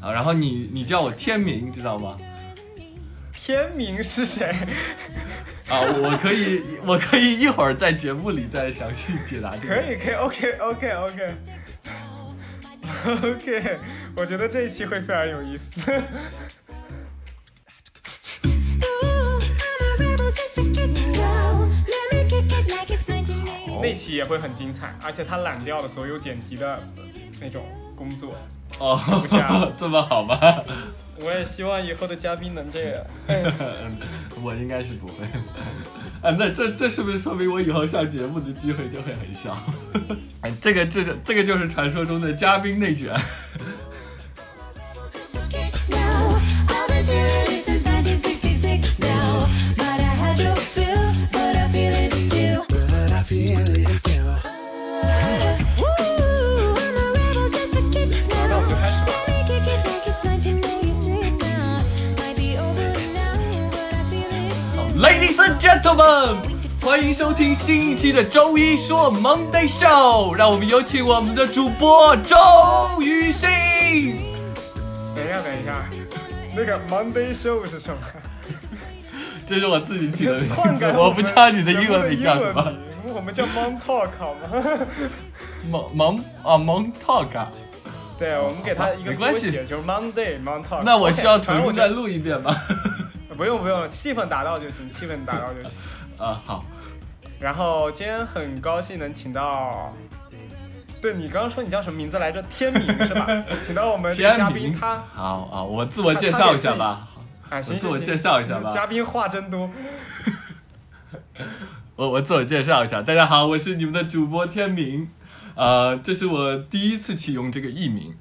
[0.00, 2.16] 啊，然后你你叫我天明，知道吗？
[3.32, 4.46] 天明是谁？
[5.68, 9.74] 啊，我可以， 我可以一会儿在节目里再详细解答这个。
[9.74, 11.34] 可以可以，OK OK OK。
[13.06, 13.78] OK
[14.16, 15.90] 我觉得这一期会非常有意思。
[18.44, 21.68] Ooh, I'm a rebel just for kicks now.
[21.86, 23.80] Let me kick it like it's 1980.
[23.82, 26.82] 那期也会很精彩，而且他揽掉了所有剪辑的
[27.40, 27.64] 那种
[27.96, 28.34] 工作。
[28.78, 30.38] 哦不像， 这么好吗？
[31.22, 33.04] 我也希望以后的嘉宾能这样。
[34.42, 35.24] 我应该是不会。
[36.22, 39.56] 啊，那这这是不是说明我以后上节目的机会就会很小？
[40.42, 43.14] 哎，这个这个这个就是传说中的嘉宾内卷。
[65.42, 66.36] And gentlemen，
[66.82, 72.36] 欢迎收听新一期的周一说 Monday Show，让我们有请我们的主播周
[73.00, 73.48] 雨欣。
[75.14, 75.84] 等一下，等一下，
[76.54, 77.98] 那个 Monday Show 是什么？
[79.46, 80.54] 这是我自己起的名字，
[80.96, 82.72] 我不知道你的英文名名叫什么。
[83.14, 84.86] 我们叫 Mon Talk 好吗？
[85.70, 87.48] 蒙蒙啊蒙 talk 啊。
[88.18, 90.82] 对，我们给他一个没关系缩写，就是 Monday Mon Talk。
[90.84, 92.54] 那我需要重新再录一遍吗？
[93.36, 95.78] 不用不用，气氛达到就行，气氛达到就行。
[96.18, 96.64] 啊，好。
[97.38, 99.94] 然后今天很高兴能请到，
[101.00, 102.42] 对你刚刚说你叫什么名字来着？
[102.42, 103.26] 天明是吧？
[103.64, 107.08] 请到我们这个嘉宾，他，好啊，我自我介绍一下吧。
[107.48, 109.70] 啊，行自我介绍一下吧嘉宾话真多。
[111.96, 115.08] 我我自我介绍一下，大家好，我是你们的主播天明，
[115.54, 118.14] 呃，这是我第一次启用这个艺名，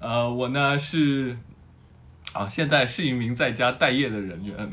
[0.00, 1.38] 呃，我呢是，
[2.34, 4.70] 啊，现在是一名在家待业的人员，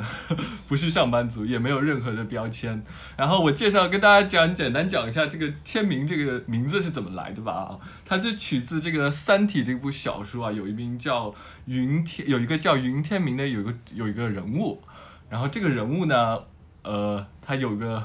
[0.68, 2.84] 不是上班族，也没有任何的标签。
[3.16, 7.52] 然后我介绍跟大家讲，简单讲一下这个天明这个名字是怎么来的吧。
[7.52, 11.34] 啊，它是取自这个《三体》这部小说啊，有一名叫
[11.66, 14.82] 云天，有一个叫云天明的有一个有一个人物，
[15.30, 16.40] 然后这个人物呢，
[16.82, 18.04] 呃，他有个，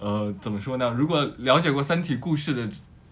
[0.00, 0.90] 呃，怎么说呢？
[0.90, 2.68] 如果了解过《三体》故事的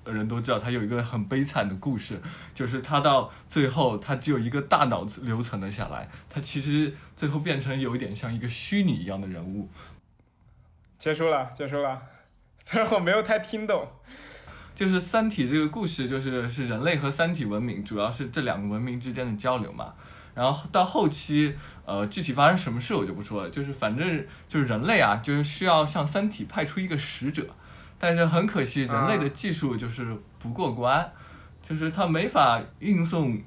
[0.07, 2.21] 人都知道，他有一个很悲惨的故事，
[2.55, 9.69] 就是他到最后，他只有一个大脑留存了下来，他其实最后变成有一点像一个虚拟一样的人物。
[10.99, 12.01] 结束了，结束了。
[12.65, 13.87] 虽然我没有太听懂，
[14.75, 19.95] 就是《三体》这个故事，就是是人类和三体文明，主要是这两个文明之间的交流嘛。
[20.35, 21.55] 然后到后期，
[21.85, 27.47] 呃，具体发生什么事我就不说了，就是反正就是人类啊，就是需要向三体派出一个使者，
[27.99, 31.11] 但是很可惜，人类的技术就是不过关，
[31.63, 33.41] 就是它没法运送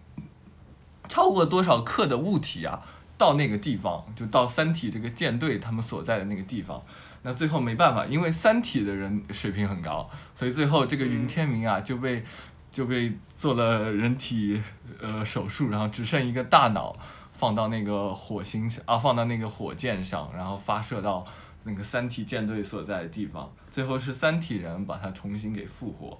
[1.08, 2.82] 超过多少克的物体啊
[3.18, 6.82] 到那个地方，就到三体这个舰队他们所在的那个地方。
[7.24, 12.24] 那最后没办法，因为三体的人水平很高，所以最后这个云天明啊就被
[12.72, 14.62] 就被做了人体
[15.02, 16.96] 呃手术，然后只剩一个大脑
[17.34, 21.26] 放到那个火星上啊，放到那个火箭上，然后发射到
[21.68, 23.54] 那个三体舰队所在的地方。
[23.70, 26.20] 最后是三体人把他重新给复活，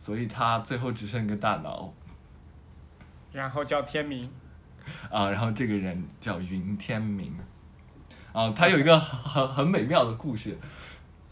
[0.00, 1.92] 所以他最后只剩一个大脑
[3.32, 4.30] 然后叫天明。
[5.12, 7.32] 啊，然后这个人叫云天明，
[8.32, 10.58] 啊，他有一个很很很美妙的故事，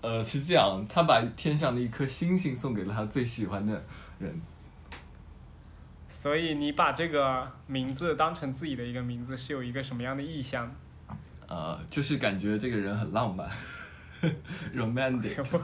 [0.02, 3.84] 呃，是这样，他把天上的一颗星星送给了他最喜欢的
[4.20, 4.40] 人，
[6.06, 10.72] 所以你把这个名字当成自己的一个名字，是有一个什么样的意向？
[11.50, 13.46] 呃，就是感觉这个人很浪漫，
[14.74, 15.60] romantic 我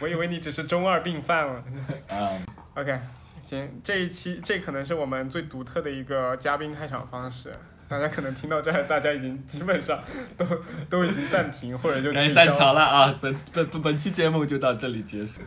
[0.00, 1.64] 我以为你只是中二病犯了。
[2.08, 2.30] 啊
[2.74, 2.98] ，OK，
[3.40, 7.52] 行，这一期这可能是我们最独特的一个嘉宾开场方式。
[7.88, 9.98] 大家可能听到这儿，大家已经基本上
[10.36, 10.44] 都
[10.90, 15.40] 都已经暂停或者就该散取消场了啊，本本本本期节目就到这里结束。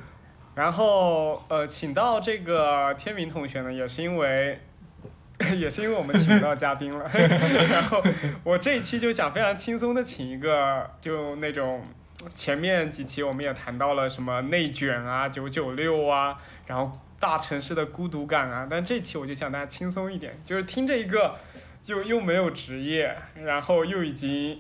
[0.56, 4.60] 然后呃，请到这个天明同学呢，也是因为，
[5.56, 7.10] 也是因为我们请不到嘉宾了。
[7.70, 8.02] 然后
[8.44, 11.84] 我这一期就想非常轻松的请一个，就那种
[12.36, 21.36] 前面几期我们也谈到了什么内卷啊、九九六啊，然后大城市的孤独感啊，但这期我就想大家轻松一点，就是听着一个
[21.82, 24.60] 就又没有职业，然后又已经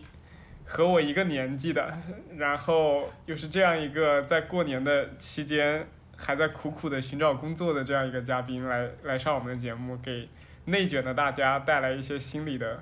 [0.65, 1.97] 和我一个年纪的，
[2.37, 5.87] 然后又是这样一个在过年的期间
[6.17, 10.29] 还在苦苦的寻找工作的这样一个嘉宾来来上我们的节目，给
[10.65, 12.81] 内卷的大家带来一些心理的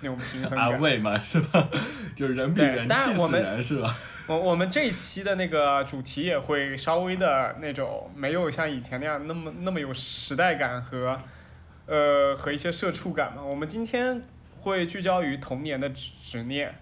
[0.00, 0.58] 那种平衡感。
[0.58, 1.68] 安慰嘛，是吧？
[2.16, 3.96] 就是人比人气死但是我们人，是吧？
[4.26, 11.20] 我我们这一期的那个主题也会稍微的那种没有像以前那样那么那么有时代感和，
[11.86, 13.42] 呃和一些社畜感嘛。
[13.42, 14.22] 我们今天
[14.60, 16.72] 会聚焦于童年的执执念，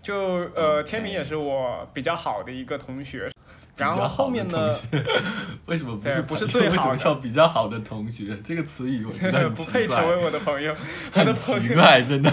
[0.00, 0.14] 就
[0.54, 3.28] 呃天明也是我比较好的一个同学，
[3.76, 4.68] 然后后面呢
[5.66, 8.38] 为什么不是不是朋友为什么最好的叫比较好的同学？
[8.44, 10.74] 这个词语我觉得很 不配成为我的朋友，
[11.10, 11.34] 很。
[11.34, 12.32] 奇怪，真的。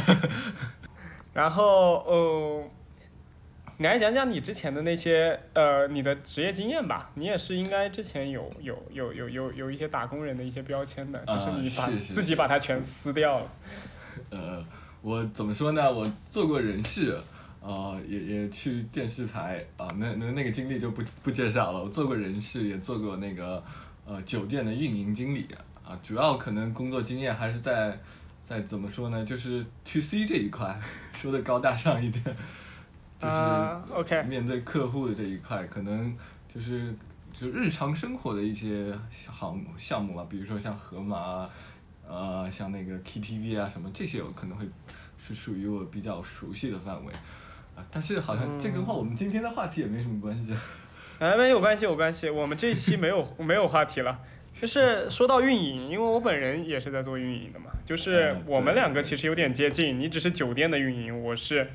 [1.33, 2.63] 然后呃，
[3.77, 7.09] 你来讲讲你之前的那些呃你的职业经验吧。
[7.15, 13.51] 你也是应该之前有有有有有有一些打工人的一些标签的，就是啊你把、自己把它全撕掉了。
[14.31, 14.63] 呃，
[15.01, 15.89] 我怎么说呢？
[15.89, 17.17] 我做过人事，
[17.61, 21.83] 呃，也也去电视台啊、那那那个经历就不不介绍了。
[21.83, 23.61] 我做过人事，也做过那个
[24.05, 25.47] 呃酒店的运营经理
[25.83, 27.99] 啊、主要可能工作经验还是在
[28.43, 29.25] 在怎么说呢？
[29.25, 30.79] 就是 to C 这一块，
[31.13, 32.23] 说的高大上一点，
[33.19, 36.15] 就是啊，OK 面对客户的这一块，可能
[36.53, 36.95] 就是
[37.33, 41.49] 就日常生活的一些项目项目啊，比如说像盒马啊，
[42.07, 44.65] 呃，像那个 KTV 啊什么这些，我可能会
[45.17, 47.11] 是属于我比较熟悉的范围。
[47.79, 50.53] 啊，但是好像这跟话我们今天的话题也没什么关系。
[51.19, 52.29] 哎，没有关系，有关系。
[52.29, 54.19] 我们这一期没有 没有话题了。
[54.59, 59.97] 就是说到运营，因为我本人也是在做运营的嘛，就是嗯我们两个其实有点接近。
[59.97, 61.69] 你只是酒店的运营，我是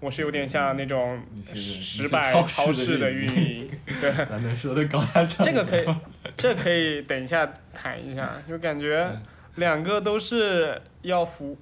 [0.00, 3.70] 我是有点像那种你是你十百超市的运运营。
[4.00, 5.44] 对，咱能说的高大上。
[5.44, 5.96] 这个可以，
[6.36, 9.22] 这可以等一下谈一下，就感觉嗯
[9.56, 11.56] 两个都是要服，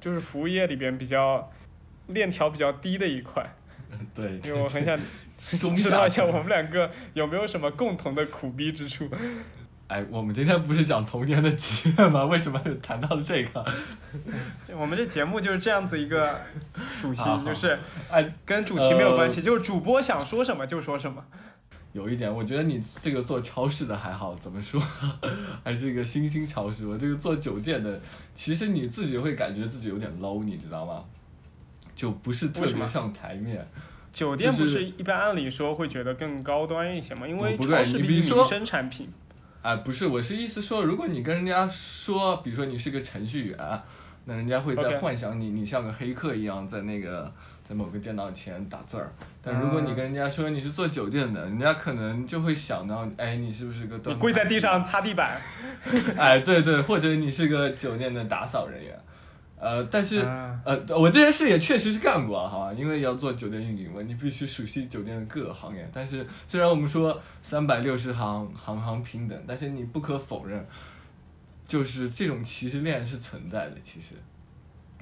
[0.00, 1.48] 就是服务业里边比较
[2.08, 3.44] 链条比较低的一块，
[4.14, 4.98] 对，因为我很想
[5.38, 9.08] 知道一下下我们两个有没有什么共同的苦逼之处。
[9.88, 12.24] 哎，我们今天不是讲童年的职业吗？
[12.26, 13.64] 为什么谈到了这个？
[14.76, 16.40] 我们这节目就是这样子一个
[16.92, 17.78] 属性就是
[18.10, 21.24] 哎，跟主题没有关系，呃就是主播想说什么就说什么。
[21.92, 24.82] 有一点，我觉得你这个做超市的还好，怎么说，
[25.62, 26.84] 还是一个新兴超市。
[26.84, 28.00] 我这个做酒店的，
[28.34, 31.04] 其实你自己会感觉自己有点 low，你知道吗？
[31.96, 33.66] 就不是特别上台面。
[34.12, 37.26] 酒店不是是一般按理说会觉得更高端一些吗？
[37.26, 39.08] 因为超市毕竟你比如说民生产品。
[39.62, 43.58] 啊，不是，我是意思说，如果你跟人家说，比如说你是个程序员，
[44.24, 47.32] 那人家会在幻想你，你像个黑客一样在那个
[47.64, 49.12] 在某个电脑前打字儿。
[49.42, 55.36] 但如果你跟人家说你是做酒店的，人家可能就会想到，哎，你是不是个你跪在地上擦地板，
[56.16, 58.96] 哎，对对，或者你是个酒店的打扫人员，
[59.58, 65.88] 呃，但是、啊呃，我这件事也确实是干过，好吧，因为要做酒店运营嘛，你必须熟悉酒店的各个行业。
[65.92, 70.62] 但是虽然我们说三百六十行，行行平等，但是你不可否认，
[71.66, 73.76] 就是这种歧视链是存在的。
[73.80, 74.14] 其实，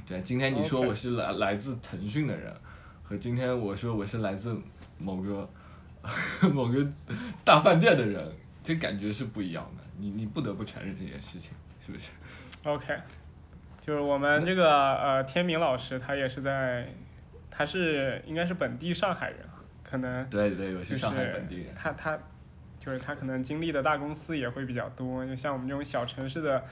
[0.07, 2.55] 对，今天你说我是来来自腾讯的人，
[3.03, 4.57] 和今天我说我是来自
[4.99, 5.51] 某个
[6.55, 6.87] 某个
[7.45, 9.83] 大饭店的人，这感觉是不一样的。
[9.99, 11.51] 你你不得不承认这件事情，
[11.85, 12.11] 是不是
[12.65, 12.95] ？OK，
[13.85, 16.89] 就是我们这个呃天明老师，他也是在，
[17.51, 19.39] 他是应该是本地上海人，
[19.83, 21.67] 可能对对，我就是是上海本地人。
[21.75, 22.19] 他他
[22.81, 26.65] 就是他可能经历的大公司也会比较多，就像我们这种小城市的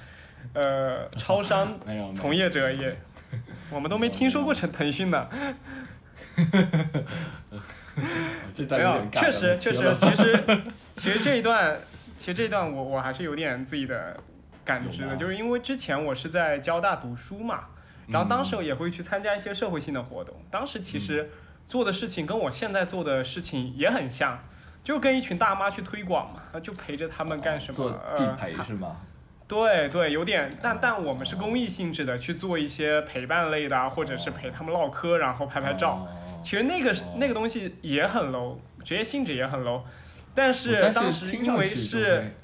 [0.55, 1.79] 呃超商
[2.15, 2.97] 从业者也，
[3.71, 5.29] 我们都没听说过腾腾讯的，
[8.71, 10.45] 没有确实确实，其实
[10.97, 11.79] 其实这一段，
[12.17, 14.17] 其实这一段我我还是有点自己的
[14.65, 17.65] 感知的，就是因为之前我是在交大读书嘛，
[18.09, 21.31] 然后当时嗯也会去参加一些社会性的活动，当时其实
[21.67, 24.39] 做的事情跟我现在做的事情也很像，
[24.85, 27.75] 就跟一群大妈去推广嘛，就陪着他们干什么？
[27.75, 28.97] 做呃地陪是吗？
[29.49, 35.91] 对对，有点，但但我们是公益性质的，去做一些陪伴类的啊，或者是陪他们唠嗑，然后拍拍照。
[35.91, 36.09] 哦
[36.43, 39.83] 其实那个哦那个东西也很 low，职业性质也很 low，
[40.35, 42.37] 但但是当时因为是会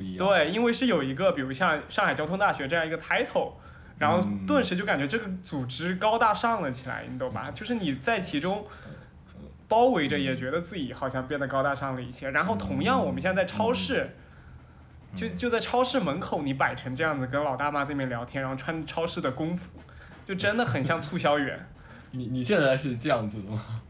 [0.00, 0.26] 不一样。
[0.26, 3.52] 对，因为是有一个比如像上海交通大学这样一个 title，
[3.98, 7.50] 然后嗯顿时就感觉这个组织高大上了起来，你懂吧？
[7.50, 8.66] 就是你在其中
[9.68, 12.30] 包围着，也觉得自己好像变得高大上了一些。
[12.30, 14.16] 然后同样，我们现在在超市。
[15.12, 19.80] 就就在超市门口，你摆成这样子，跟老大妈这边聊天，然后穿超市的工服，
[20.24, 21.66] 就真的很像促销员。
[22.12, 23.82] 你你现在是这样子的吗？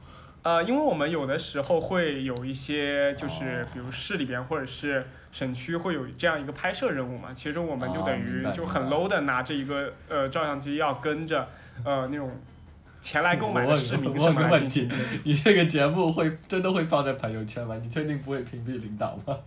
[0.43, 11.47] 呃，因为我们有的时候会有一些，就是哦比如市里边或者是省区会有这样一个拍摄任务嘛，其实我们就哦等于就很 low 的拿着一个呃照相机要跟着
[11.85, 12.31] 呃那种
[13.03, 17.77] 前来购买的市民什么来进行题，你这个节目会真的会放在朋友圈吗？
[17.83, 19.37] 你确定不会屏蔽领导吗？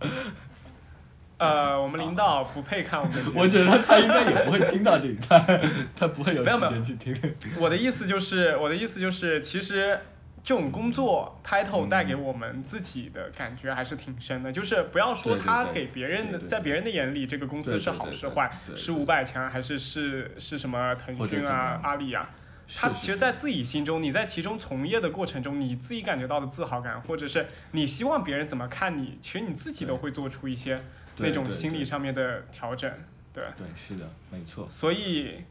[1.36, 3.40] 呃，我们领导不配看我们的节目。
[3.40, 5.60] 我觉得他应该也不会听到这个，他
[5.96, 7.14] 他不会有时间去听。
[7.58, 9.98] 我的意思就是，我的意思就是，其实
[10.44, 14.52] 这种工作 title 嗯带给我们自己的感觉还是挺深的。
[14.52, 22.30] 就是不要说他给别人的，在别人的眼里，这个公司是好是坏，是五百强还是是是什么腾讯啊阿里啊。
[22.76, 30.82] 他其实，在自己心中，你在其中从业的过程中，你自己感觉到的自豪感，或者是你希望别人怎么看你，其实你自己都会做出一些
[31.18, 32.90] 那种心理上面的调整。
[33.34, 34.66] 对，对，是的，没错。
[34.66, 35.44] 所以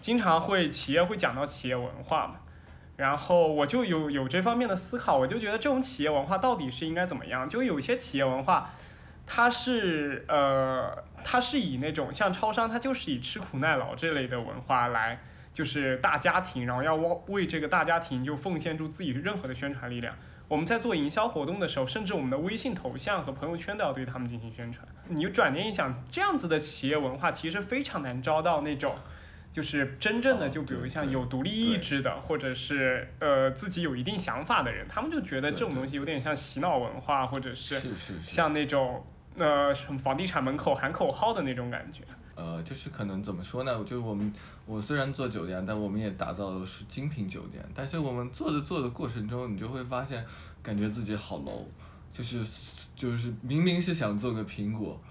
[0.00, 2.40] 经常会企业会讲到企业文化嘛，
[2.98, 7.48] 然后我就有有这方面的思考，我就觉得这种企业文化到底是应该怎么样？
[7.48, 8.74] 就有些企业文化，
[9.24, 15.20] 它是呃，它是以那种像超商，它就是以吃苦耐劳这类的文化来。
[15.54, 20.14] 就是大家庭，然后要为为这个大家庭就奉献出自己任何的宣传力量。
[20.46, 24.86] 我们在做营销活动的时候，甚至我们的微信头像和朋友圈都要对他们进行宣传。
[25.08, 28.94] 你就转念一想，这样子的企业文化其实非常难招到那种，
[29.58, 37.82] 就是真正的哦就比如像有独立意志的，或者是呃自己有一定想法的人，他们就觉得这种东西有点像洗脑文化，或者是。
[38.24, 39.04] 像那种
[39.36, 42.04] 呃什么房地产门口喊口号的那种感觉。
[42.36, 43.76] 呃，就是可能怎么说呢？
[43.82, 44.32] 就是我们，
[44.64, 47.60] 我虽然做酒店，但我们也打造的是精品酒店。
[47.74, 50.24] 但是我们做着做的过程中，你就会发现，
[50.62, 51.64] 感觉自己好 low，
[52.12, 52.46] 就是
[52.94, 55.02] 就是明明是想做个苹果，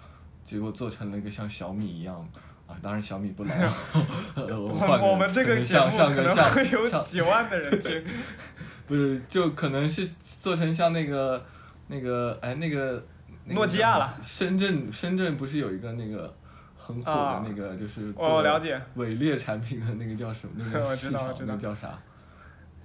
[0.45, 2.25] 结果做成了一个像小米一样
[2.67, 2.75] 啊。
[2.81, 3.69] 当然小米不 low，
[4.35, 8.03] 呃我我们这个节目可能会有几万的人听。
[8.87, 11.43] 不是，就可能是做成像那个
[11.87, 13.03] 那个哎那个。
[13.49, 16.35] 那个诺基亚了深圳深圳不是有一个那个
[16.77, 20.53] 很火啊的那个，就是我做了解，伪劣产品的那个叫什么？
[20.57, 21.97] 那 我个市场知道我知道那叫啥？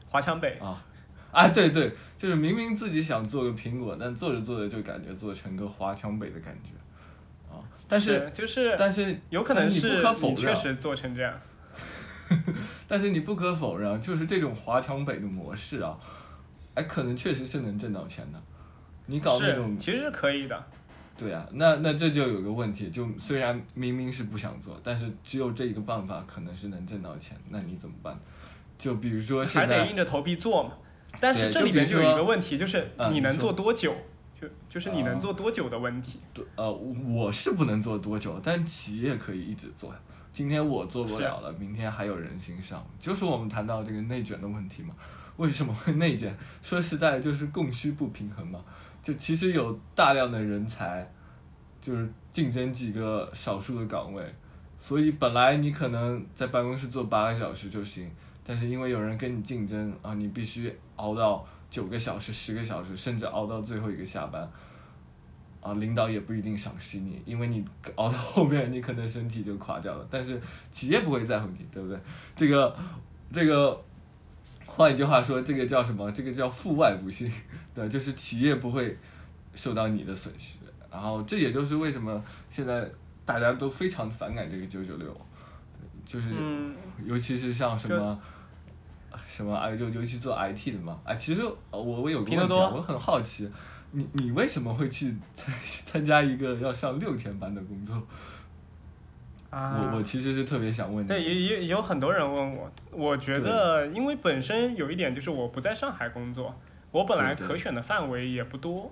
[0.08, 0.56] 华强北。
[0.60, 0.80] 啊，
[1.32, 6.81] 啊，对对，就是明明自己想做个苹果，但做着做着就感觉做成个华强北的感觉，啊，
[7.92, 11.38] 但是就是但是有可能是你不可否认，你确实做成这样。
[12.88, 15.98] 但是你不可否认，就是这种华强北的模式啊，
[16.74, 18.40] 哎，可能确实是能挣到钱的。
[19.04, 20.64] 你搞那，种其实是可以的。
[21.18, 28.18] 对啊，那那这就有个问题，就虽然明明是不想做，但是只有这一个办法可能是能挣到钱，那你怎么办？
[28.78, 30.72] 就比如说还现在得硬着头皮做嘛。
[31.20, 33.94] 但是这里边就有一个问题，就是你能做多久，
[34.42, 36.18] 就就是你能啊做多久的问题。
[36.34, 40.00] 对，呃，我是不能做多久，但企业可以一直做呀。
[40.32, 44.92] 今天我做不了了，明天还有人欣赏，就是我们谈到这个内卷的问题嘛。
[45.36, 46.36] 为什么会内卷？
[46.60, 48.60] 说实在的，就是供需不平衡嘛。
[49.02, 51.08] 就其实有大量的人才，
[51.80, 54.22] 就是竞争几个少数的岗位，
[54.78, 58.10] 所以本来你可能在办公室做八个小时就行，
[58.44, 64.46] 但是因为有人跟你竞争啊，你必须熬到九个小时、十个小时，甚至熬到最后一个下班。
[65.62, 67.64] 啊，领导也不一定赏识你，因为你
[67.94, 70.04] 熬到后面，你可能身体就垮掉了。
[70.10, 70.38] 但是
[70.72, 71.96] 企业不会在乎你，对不对？
[72.34, 72.76] 这个，
[73.32, 73.80] 这个，
[74.66, 76.10] 换一句话说，这个叫什么？
[76.10, 77.32] 这个叫负外部性，
[77.72, 78.98] 对，就是企业不会
[79.54, 80.58] 受到你的损失。
[80.90, 82.90] 然后这也就是为什么现在
[83.24, 85.16] 大家都非常反感这个九九六，
[86.04, 86.74] 就是、嗯，
[87.04, 88.20] 尤其是像什么。
[89.26, 89.74] 什么啊？
[89.76, 93.50] 就尤其做 IT 的嘛，啊，其实呃我我有个问题、我很好奇，
[93.90, 95.54] 你你为什么会去参
[95.84, 98.00] 参加一个要上六天班的工作？
[99.50, 101.08] 啊，我我其实是特别想问你。
[101.08, 106.54] 对，也也也有很多人问我，我觉得因为本身有一点就是我不在上海工作，
[106.90, 108.90] 我本来可选的范围也不多，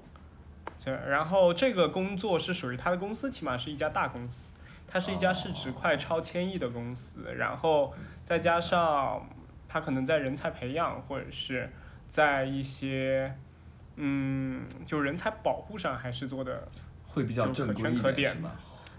[0.78, 4.52] 这然后这个工作是属于他的公司，起码是一家大公司，
[4.86, 9.26] 它是一家市值快超千亿的公司，然后再加上
[9.72, 11.70] 他可能在人才培养或者是
[12.08, 13.32] 在一些
[13.94, 16.66] 嗯，就人才保护上还是做的
[17.06, 18.56] 会比较可正规一圈可点吧？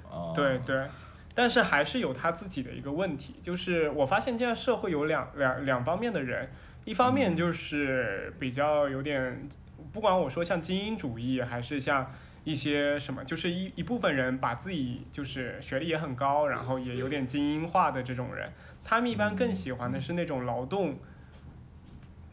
[0.10, 0.88] 哦，对对，
[1.36, 6.50] 但是还是有他自己的一个问题，就是我发现现在社会有两两两方面的人，
[6.86, 9.50] 一方面就是比较有点，
[9.92, 12.12] 不管我说像精英主义，还是像
[12.44, 18.52] 一些什么，就是一一部分人把自己就是学历也很高，然后也有点精英化的这种人，
[18.84, 20.98] 他们一般更喜欢的是那种劳动。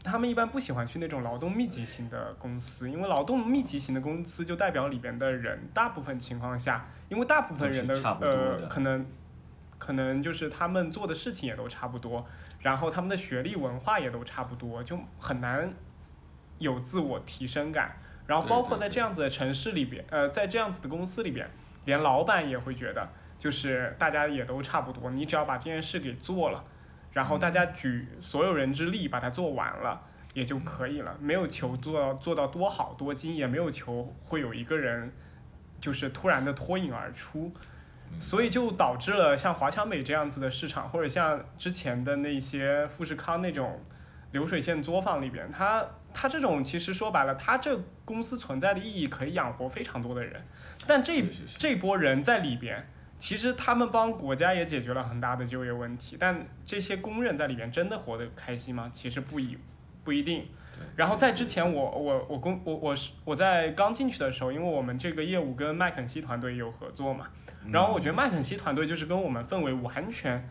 [0.01, 9.05] 他们一般不喜欢去那种劳动密集型的公司，因为劳动密集型的公司就代表里边的人大部分情况下，因为大部分人的呃可能
[9.77, 12.25] 可能就是他们做的事情也都差不多，
[12.61, 15.73] 然后他们的学历文化也都差不多，就很难
[16.59, 17.97] 有自我提升感。
[18.25, 21.49] 然后包括在这样子的城市里边，呃，在这样子的公司里边，
[21.83, 26.63] 连老板也会觉得，就是大家也都差不多，你只要把这件事给做了，
[27.13, 29.99] 然后大家举所有人之力把它做完了
[30.35, 35.11] 也就可以了，没有求做到做到多好多精，也没有求会有一个人
[35.81, 37.51] 就是突然的脱颖而出。
[38.19, 43.79] 所以就导致了像华强北这样子的市场，或者像之前的那些富士康那种
[44.31, 50.43] 流水线作坊里边，它它这种其实说白了，它这公司存在的意义可以养活非常多的人，
[50.87, 51.23] 但这
[51.55, 52.89] 这波人在里边，
[53.19, 58.89] 其实他们帮国家也解决了很大的就业问题，但这些工人在里面真的活得开心吗？
[58.91, 59.55] 其实不一
[60.03, 60.47] 不一定。
[60.75, 67.27] 对然后在之前我我我工我我是我在刚进去的时候，因为我们这个业务跟麦肯锡团队有合作嘛，
[67.71, 70.49] 然后我觉得麦肯锡团队就是跟我们氛围完全。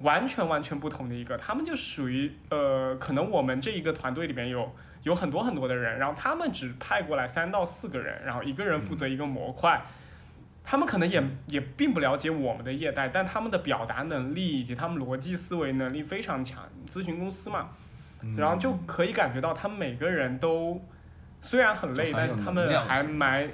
[0.00, 9.82] 完全完全不同的一个，他们就属于呃，可能我们这一个团队里面有有很多很多的人，然后他们只派过来三到四个人，然后一个人负责一个模块，
[10.70, 17.70] 他们可能也也并不了解我们的业代，但他们的表达能力以及他们逻辑思维能力非常强，咨询公司嘛，
[18.20, 20.78] 嗯然后就可以感觉到他们每个人都
[21.40, 23.50] 虽然很累，但是他们还蛮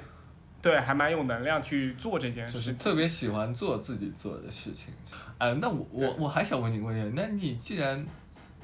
[0.61, 2.83] 对，还蛮有能量去做这件就是事情。
[2.83, 4.93] 特别喜欢做自己做的事情。
[5.37, 8.05] 哎、那我我我还想问你个问题，那你既然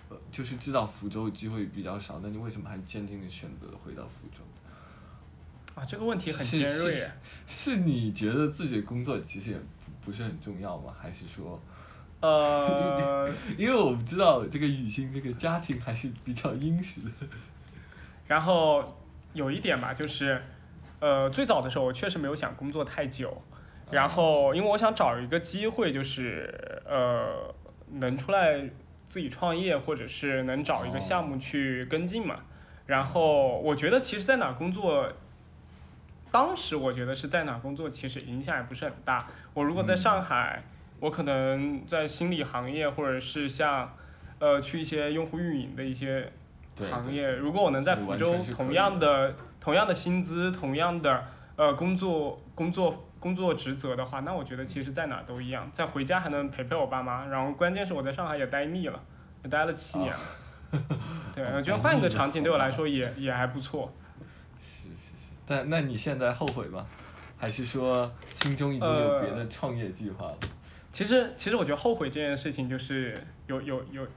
[0.10, 4.44] 呃就是知道福州机会比较少，那你为什么还坚定的选择回到福州？
[5.76, 6.94] 啊，这个问题很尖锐
[7.48, 9.58] 是你觉得自己的工作其实也
[10.04, 10.94] 不是很重要吗？
[11.00, 11.60] 还是说，
[12.20, 17.12] 呃， 因为我们知道这个雨欣这个家庭还是比较殷实的。
[18.28, 18.98] 然后
[19.34, 20.42] 有一点吧，就是，
[21.00, 23.42] 呃，最早的时候我确实没有想工作太久，
[23.90, 27.54] 然后因为我想找一个机会，就是呃，
[27.92, 28.70] 能出来
[29.06, 32.40] 自己创业，或者是能找一个项目去跟进嘛。
[32.86, 35.08] 然后我觉得其实在哪儿工作，
[36.32, 39.18] 当时我觉得是在哪工作，其实影响也不是很大。
[39.54, 40.64] 我如果在上海，
[41.00, 43.94] 我可能在心理行业，或者是像，
[44.40, 46.32] 呃，去一些用户运营的一些
[46.90, 51.26] 行业，如果我能在福州同样的同样的薪资、同样的
[51.58, 57.26] 呃工作工作工作职责的话，那我觉得其实在哪都一样，在回家还能陪陪我爸妈。
[57.26, 59.00] 然后关键是我在上海也待腻了，
[59.44, 60.20] 也待了七年了。
[61.36, 63.92] 对，我觉得 换一个场景对我来说也也还不错。
[65.46, 66.86] 但那你现在后悔吗？
[67.38, 70.38] 还是说心中已经有别的创业计划了？
[70.92, 74.08] 其实其实我觉得后悔这件事情就是有有有，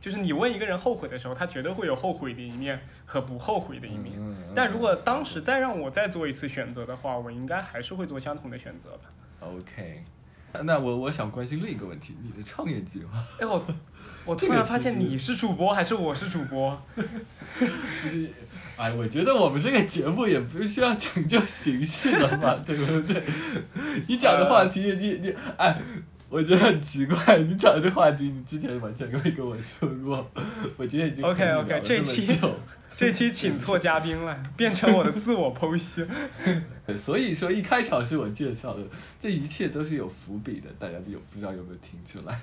[0.00, 4.14] 就是你问一个人后悔的时候，他绝对会有后悔的一面和不后悔的一面。
[4.16, 9.10] 嗯嗯但如果当时再让我再做一次选择的话，我应该还是会做相同的选择吧。
[9.40, 10.02] OK，
[10.64, 13.64] 那我我想关心另一个问题，你的创业计划哎我
[14.28, 16.78] 我突然发现你是主播还是我是主播？
[18.04, 18.28] 就是，
[18.76, 23.22] 哎，我觉得我们这个节目也不需要讲究形式的嘛，对不对？
[24.06, 25.80] 你讲的话题，你你哎，
[26.28, 30.30] 我觉得很奇怪，你讲这话题，你之前完全没跟我说过，
[30.76, 32.54] 我今天已经了么这期久
[32.98, 36.04] 这期请错嘉宾了，变成我的自我剖析。
[37.00, 38.82] 所以说一开场是我介绍的，
[39.18, 42.38] 这一切都是有伏笔的，大家有不知道有没有听出来？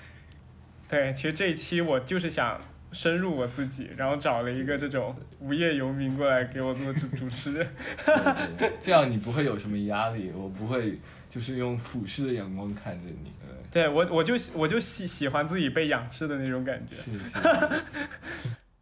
[0.87, 7.67] 对，其实这一期我就是想深入我自己，然后找了一个这种无业游民过来给我做主主持人。
[8.05, 13.33] 对对这样你不会有什么压力，我不会就是用俯视的眼光看着你，
[13.71, 16.95] 对对我我就喜我就喜喜欢自己被仰视的那种感觉。
[16.95, 17.83] 是是，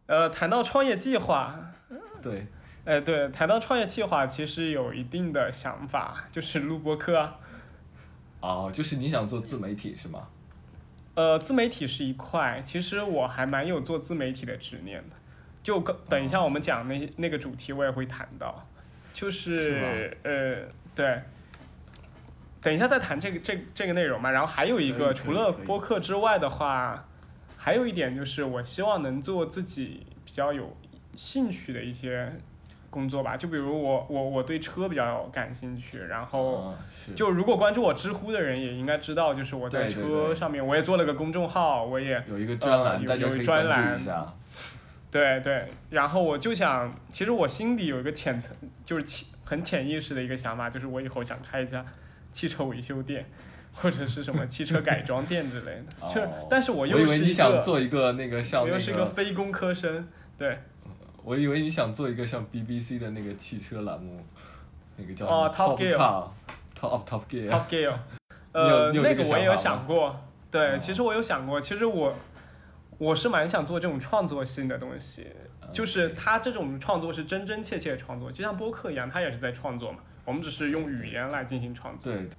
[0.05, 1.71] 呃，谈到创业计划，
[2.21, 2.45] 对，
[2.85, 7.39] 哎，对，谈到创业计划，其实有一定的想法，就是录播课啊。
[8.41, 10.27] 哦，就是你想做自媒体是吗？
[11.15, 15.15] 呃，自媒体是一块，其实我还蛮有做自媒体的执念的。
[15.61, 18.67] 就刚等一下我们讲那些那个主题，我也会谈到，
[19.13, 21.21] 就是呃，对，
[22.61, 24.29] 等一下再谈这个这个这个内容嘛。
[24.31, 27.05] 然后还有一个，除了播客之外的话，
[27.55, 30.75] 还有一点就是我希望能做自己比较有
[31.15, 32.33] 兴趣的一些
[32.93, 33.35] 工作吧。
[33.35, 36.73] 就比如我我我对车比较感兴趣，然后。
[37.17, 43.99] 就如果关注我知乎的人也应该知道，就是我在车上面我也做了个公众号，我也有一个专栏，呃有专栏。
[45.11, 51.85] 对对，然后我就想，其实我心里有一个浅层，就是潜很潜意识的一个想法，就是我以后想开一家
[52.31, 53.29] 汽车维修店，
[53.73, 56.07] 或者是什么汽车改装店之类的。
[56.07, 60.57] 就但是我我又是一以为你想个，做一个那个像那我又是一个个，非工科生，对，
[61.23, 64.21] 我以为你想做一个像 BBC 的那个汽车栏目，
[64.97, 67.47] 那个叫 Top Gear Car，Top Top Gear。
[67.49, 67.93] Top Gear，
[68.51, 70.15] 呃，那个我也有想过，
[70.51, 70.77] 对，哦。
[70.77, 72.13] 其实我有想过，其实我
[72.97, 75.27] 我是蛮想做这种创作性的东西，
[75.71, 82.11] 就是它这种创作是真真切切的创作，就像播客一样，它也是在创作嘛，我们只是用语言来进行创作。
[82.11, 82.29] 对，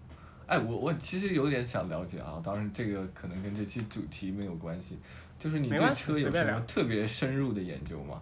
[0.47, 4.99] 哎，我我其实有点想了解啊，当然这个可能跟这期主题没有关系，
[5.39, 8.21] 就是你对车有什么特别深入的研究吗？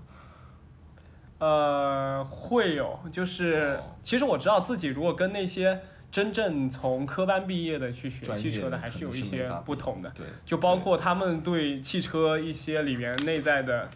[1.42, 10.08] 呃，会有，就是哦其实我知道自己如果跟那些真正从科班毕业的去学汽车的，还是有一些不同的。
[10.10, 13.88] 对，就包括他们对汽车一些里面内在的，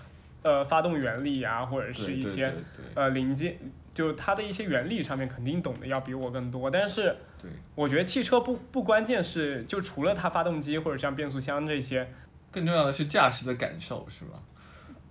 [0.43, 2.53] 呃，发动原理啊，或者是一些
[2.95, 3.57] 呃零件，
[3.95, 6.69] 就它的一些原理上面肯定懂得要比我更多。
[6.69, 7.15] 但是，
[7.77, 12.11] 我觉得汽车不不关键是就除了它发动机或者像变速箱这些，
[12.51, 14.43] 更重要的是驾驶的感受，是吧？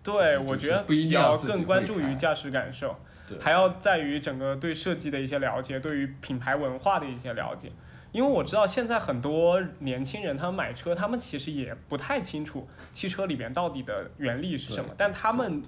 [0.06, 2.96] 对我觉得不一定要更关注于驾驶感受，
[3.28, 7.72] 对，还要在于整个对设计的一些了解，对于品牌文化的一些了解。
[8.12, 15.62] 因为我知道现在很多年轻人他们买车，他们其实也不太清楚汽车里边到底的原理是什么，但他们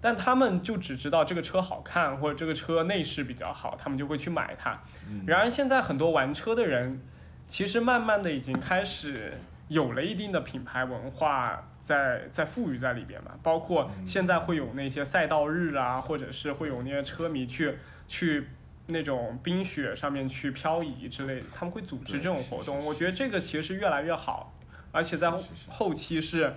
[0.00, 4.72] 但他们就只知道这个车好看，或者这个车内饰比较好，他们就会去买它。
[5.08, 7.00] 嗯然而现在很多玩车的人，
[7.46, 9.34] 其实慢慢的已经开始
[9.68, 17.74] 有了一定的品牌文化在在赋予在里边嘛，包括嗯现在会有那些赛道日啊，或者是会有那些车迷去
[18.06, 18.48] 去
[18.86, 22.78] 那种冰雪上面去漂移之类的，他们会组织这种活动。
[22.84, 24.54] 我觉得这个其实是越来越好，
[24.92, 25.32] 而且在
[25.68, 26.54] 后期是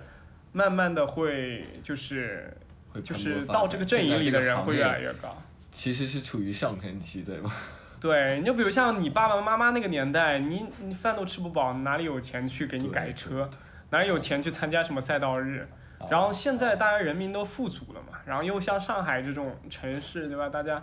[0.52, 2.56] 慢慢的会就是
[3.02, 5.36] 就是到这个阵营里的人会越来越，高。
[5.70, 7.50] 其实是处于上升期，对吗？
[7.98, 13.48] 对，你就比如像你爸爸妈妈那个年代，你你饭都吃不饱，哪里有钱去给你改车？
[13.92, 15.68] 哪有钱去参加什么赛道日？
[16.10, 20.48] 然后现在大家人民都富足了嘛，然后又像上海这种城市，对吧？
[20.48, 20.82] 大家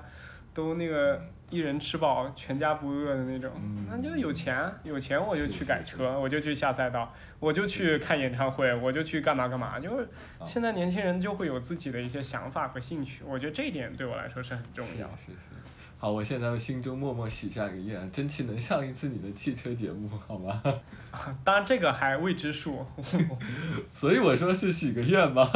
[0.53, 9.77] 都那个一人吃饱全家不饿的那种，嗯那就有钱，有钱我就去改车，我就去下赛道，我就去看演唱会，我就去干嘛干嘛。
[9.77, 10.03] 就是
[10.37, 15.07] 啊现在年轻人就会有自己的一些想法和兴趣，我觉得这一点对我来说是很重要。
[15.17, 15.68] 是是是。
[16.01, 20.63] 好，我现在心中默默许下一个愿，争取能上一次你的汽车节目，好吗？
[21.43, 22.85] 当然这个还未知数，
[23.93, 25.51] 所以我说是许个愿吧，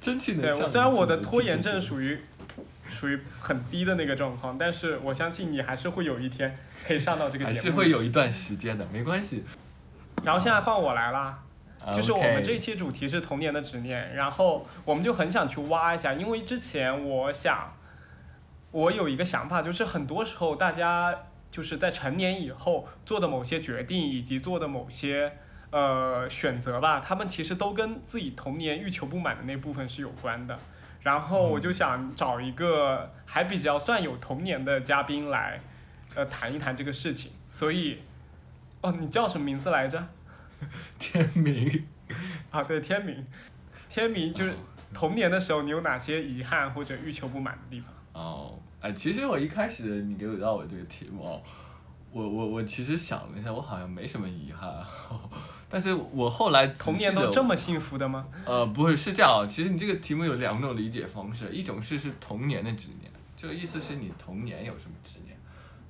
[0.00, 2.18] 争取能对，上虽然我的拖延症属于
[2.90, 7.56] 属于很低的那个状况，但是我相信你还是会有一天可以上到这个节目。
[7.56, 8.08] 还是会有一。
[8.08, 9.44] 段时间的，没关系。
[10.24, 11.38] 然后现在换我来啦，
[11.84, 17.72] 啊就是我们这一期主题是童年的执念，然后我们就很想去挖一下，因为之前我想，
[18.76, 25.32] 我有一个想法，就是很多时候大家就是在成年以后做的某些决定，以及做的某些
[25.70, 30.58] 呃选择吧，他们其实都跟自己童年欲求不满的那部分是有关的。
[31.00, 35.58] 然后我就想找一个还比较算有童年的嘉宾来，
[36.14, 37.32] 呃，谈一谈这个事情。
[37.48, 38.02] 所以，
[38.82, 40.06] 哦，你叫什么名字来着？
[40.98, 41.86] 天明，
[42.50, 43.26] 啊，对，天明，
[43.88, 44.54] 天明就是哦
[44.92, 47.90] 童年的时候，你有哪些遗憾或者欲求不满的地方？
[48.12, 51.42] 哦，哎，其实我一开始你给我让我这个题目哦，
[52.12, 54.72] 我我我其实想了一下，我好像没什么遗憾，
[55.68, 58.28] 但是我后来童年都这么幸福的吗？
[58.44, 59.46] 呃，不会，是这样啊。
[59.48, 65.36] 其实你这个题目有两种理解方式，一种是是童年的执念，就意思是你童年有什么执念；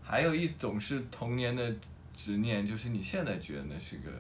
[0.03, 1.71] 还有一种是童年的
[2.15, 4.11] 执念，就是你现在觉得那是个，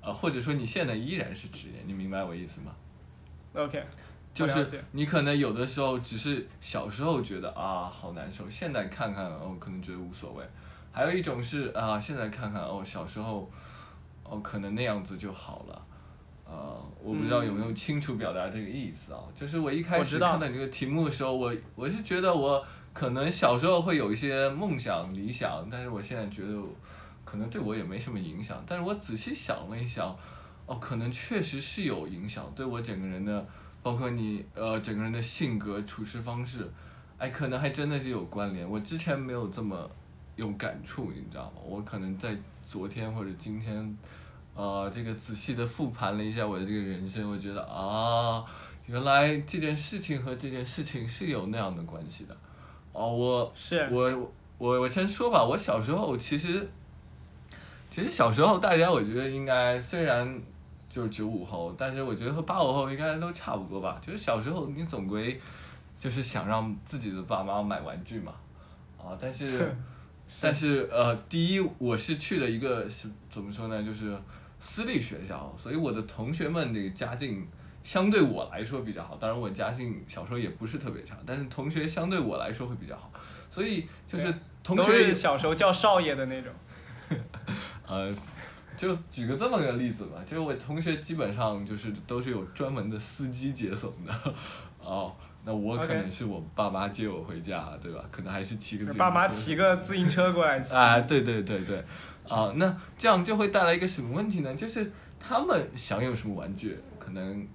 [0.00, 2.72] 呃，或者说你现在依然是执念，你明白我意思吗
[3.52, 3.84] ？OK，
[4.36, 10.44] 就是你可能有的时候只是小时候觉得啊好难受，现在看看哦可能觉得无所谓；
[10.92, 13.50] 还有一种是啊现在看看哦小时候
[14.22, 15.82] 哦可能那样子就好了。
[16.48, 19.18] 呃，我不知道有没有清楚表达这个意思啊？
[19.34, 26.56] 就是我一开始看到你这个题目的时候，我我是觉得我可能小时候会有一些梦想理想，但是我现在觉得
[27.24, 28.62] 可能对我也没什么影响。
[28.64, 30.16] 但是我仔细想了一想，
[30.66, 33.44] 哦，可能确实是有影响，对我整个人的，
[33.86, 36.68] 包括你呃整个人的性格处事方式，
[37.18, 38.68] 哎，可能还真的是有关联。
[38.68, 39.88] 我之前没有这么
[40.34, 41.60] 有感触，你知道吗？
[41.64, 42.36] 我可能在
[42.68, 43.96] 昨天或者今天，
[44.56, 48.44] 呃，这个仔细的复盘了一下我的这个人生，我觉得啊，
[48.86, 52.36] 原来这件事情和这件事情是有那样的关系的。
[52.92, 56.68] 哦，我是我我我先说吧，我小时候其实，
[57.88, 60.42] 其实小时候大家我觉得应该虽然
[60.96, 64.00] 就是九五后，但是我觉得和八五后应该都差不多吧。
[64.00, 65.38] 就是小时候你总归
[66.00, 68.32] 就是想让自己的爸妈买玩具嘛，
[68.96, 69.76] 啊，但是
[70.40, 74.16] 但是呃，第一我是去了一个是怎么说呢，就是
[74.58, 77.46] 私立学校，所以我的同学们这个家境。
[77.84, 83.08] 相对我来说比较好，当然我家境小时候也不是特别差，但是同学相对我来说会比较好，
[83.48, 86.52] 所以就是同学是小时候叫少爷的那种。
[87.86, 88.12] 呃，
[88.76, 94.34] 就举个这么个例子吧，就是我同学基本上就是都是有专门的司机接送的，
[94.80, 98.04] 哦，那我可能是我爸妈接我回家，对吧？
[98.10, 98.98] 可能还是骑个自行车。
[98.98, 100.74] 爸妈骑个自行车过来骑。
[100.74, 101.84] 啊，对对对对，
[102.28, 104.54] 啊，那这样就会带来一个什么问题呢？
[104.54, 107.46] 就是他们想有什么玩具，可能，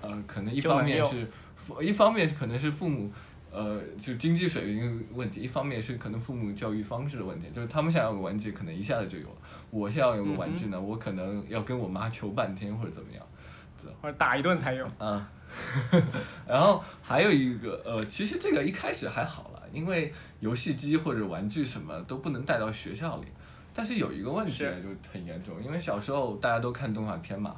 [0.00, 3.10] 呃，可能一方面是父，一方面可能是父母，
[3.50, 9.36] 呃，就经济水平问题，一方面是可能父母教育方式的问题，就是他们想要个玩具，可能一下子就有了，
[9.70, 13.24] 我想要有个玩具呢，我可能要跟我妈求半天或者怎么样。
[14.02, 14.84] 或者打一顿才有。
[14.98, 15.30] 啊，
[16.46, 23.28] 然后还有一个呃，其实这个一开始还好了，因为游戏机或者玩具什么都不能带到学校里。
[23.72, 24.66] 但是有一个问题就
[25.12, 27.54] 很严重，因为小时候大家都看动画片嘛，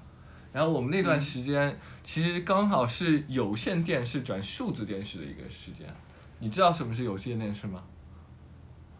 [0.52, 5.86] 然后我们那段时间其实刚好是有线电视转数字电视的一个时间。
[6.40, 7.82] 你知道什么是有线电视吗？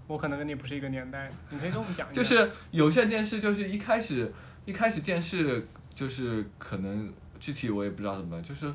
[0.06, 2.14] 我可能跟你不是一个年代的，你可以跟我们讲一下。
[2.14, 4.32] 就是有线电视，就是一开始
[4.66, 8.72] 一开始电视就是可能具体我也不知道怎么，就是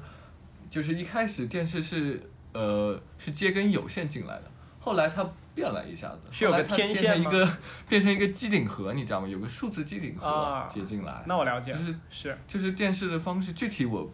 [0.69, 2.21] 就是一开始电视是
[2.53, 4.51] 呃是接根有线进来的，
[4.85, 7.49] 后来它变了一下子，是有个天线一个
[7.89, 9.27] 变成一个机顶盒，你知道吗？
[9.27, 14.07] 有个数字机顶盒啊接进来，那我了解了，就是是就是电视的方式具体我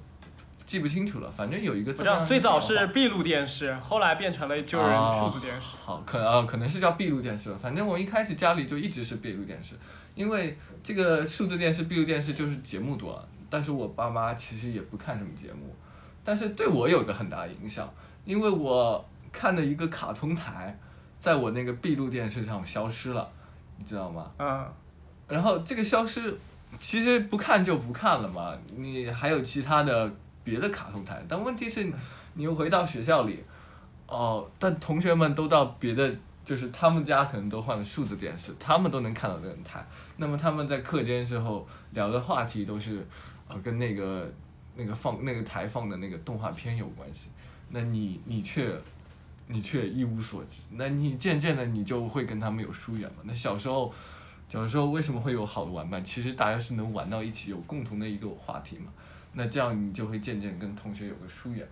[0.66, 1.94] 记不清楚了，反正有一个
[2.26, 5.76] 最早是闭路电视，后来变成了就是哦数字电视。
[5.84, 9.76] 好，可啊可能是叫闭路电视了，反正我一开始家里就一直是闭路电视，
[10.16, 15.76] 因为这个数字电视、闭路电视就是节目多，但是我爸妈其实也不看什么节目，
[16.24, 20.78] 但是对我有个很大影响，因为我看的一个卡通台，
[21.20, 23.32] 在我那个闭路电视上消失了，
[23.78, 24.32] 你知道吗？
[24.38, 24.68] 嗯，
[25.28, 26.38] 然后这个消失，
[26.82, 30.12] 其实不看就不看了嘛，你还有其他的
[30.44, 31.92] 别的卡通台，但问题是，
[32.34, 33.44] 你又回到学校里，
[34.08, 36.14] 哦，但同学们都到别的，
[36.44, 39.86] 就是他们家可能都换了数字电视，他们都能看到那个台，
[40.18, 43.06] 那么他们在课间时候聊的话题都是，
[43.48, 44.28] 呃，跟那个
[44.76, 47.30] 那个放那个台放的那个动画片有关系，
[47.70, 48.76] 那你你却。
[49.52, 53.18] 你却一无所知，那你渐渐的你就会跟他们有疏远嘛。
[53.24, 53.94] 那小时候，
[54.48, 56.04] 小时候为什么会有好的玩伴？
[56.04, 58.86] 其实大家是能玩到一起，有共同的一个话题嘛。
[59.34, 61.68] 那这样你就会渐渐跟同学有个疏远。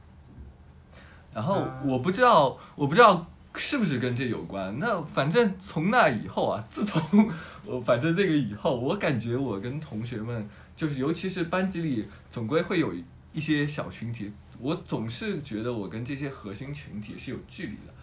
[1.34, 4.78] 然后啊我不知道，我不知道是不是跟这有关。
[4.80, 7.30] 那反正从那以后啊，自从
[7.66, 12.94] 我反正那个以后，我感觉我跟同学们，就是尤其是班级里，总归会有
[13.32, 14.32] 一些小群体。
[14.60, 17.94] 我总是觉得我跟这些核心群体是有距离的，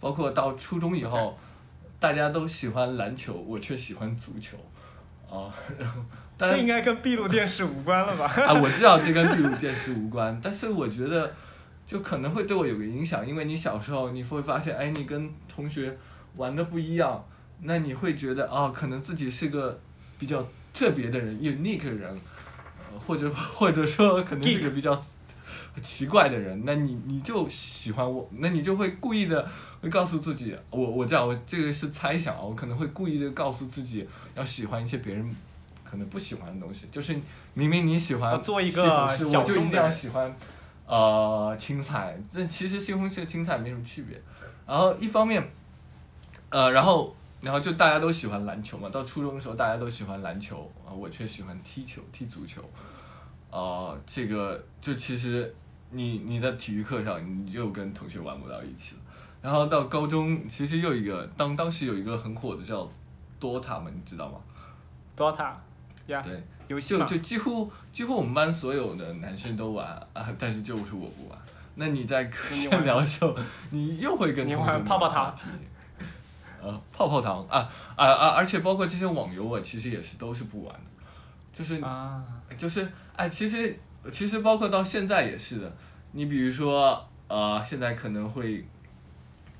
[0.00, 1.38] 包括到初中以后，
[1.98, 4.56] 大家都喜欢篮球，我却喜欢足球，
[5.30, 6.02] 啊， 然后
[6.36, 8.26] 当然这应该跟闭路电视无关了吧？
[8.48, 11.32] 啊，我知道这跟闭路电视无关，但是我觉得
[11.86, 15.96] 就可能会对我有个影响，因为你小时候你会发现，哎，你跟同学
[16.36, 17.24] 玩的不一样，
[17.62, 19.78] 那你会觉得啊，可能自己是个
[20.18, 22.18] 比较特别的人，unique 的人，
[22.90, 25.00] 呃，或者 或者说可能是个比较
[25.82, 29.48] 奇怪的人，那你你就喜欢我，那你就会故意的
[29.80, 35.36] 会告诉自己，我我这样，我这个是猜想啊，我可能会故意的告诉自己要喜欢一些别人
[35.84, 37.18] 可能不喜欢的东西，就是
[37.54, 40.36] 明明你喜欢做一西个红柿小我就一定要喜欢
[40.86, 44.20] 呃青菜，这其实西红柿和青菜没什么区别。
[44.66, 45.50] 然后一方面，
[46.50, 52.62] 呃，然后然后就大家都喜欢篮球嘛，到初中的时候大家都喜欢篮球啊、我却喜欢踢球，踢足球。
[53.50, 55.54] 呃，这个就其实
[55.90, 59.00] 你你在体育课上你就跟同学玩不到一起了。
[59.42, 62.88] 然后到高中，其实又一个当当时有一个很火的叫
[63.40, 64.38] DOTA 嘛，你知道吗
[65.16, 65.52] ？DOTA，
[66.06, 71.38] 呀，对，游戏嘛就就几乎几乎我们班所有的男生都玩啊，但是就是我不玩。
[71.76, 73.34] 那你在课间聊的时候，
[73.70, 75.34] 你又会跟你同学玩泡泡糖
[76.62, 78.28] 呃，泡泡糖啊啊啊！
[78.36, 80.89] 而且包括这些网游，我其实也是都是不玩的，
[81.52, 82.24] 就是啊，
[82.56, 82.86] 就是
[83.16, 83.78] 哎，其实
[84.10, 85.76] 其实包括到现在也是的。
[86.12, 88.66] 你比如说呃，现在可能会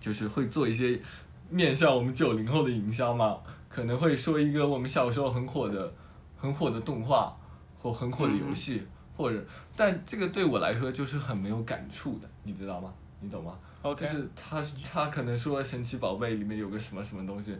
[0.00, 1.00] 就是会做一些
[1.48, 5.92] 面向我们九零后的营销嘛，可能会说一个我们小时候很火的
[6.36, 7.36] 很火的动画
[7.78, 8.82] 或很火的游戏，
[9.16, 9.44] 或者
[9.76, 12.92] 但这个对我来说就是很没有感触的，你知道吗？
[13.20, 17.54] 你懂吗？OK，就是他他可能说神奇宝贝里面有个什么什么东西，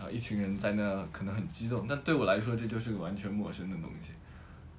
[0.00, 4.12] 然后一群人在那可能很激动，但对我来说这就是个完全陌生的东西，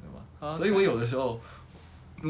[0.02, 1.40] 对吧所以我有的时候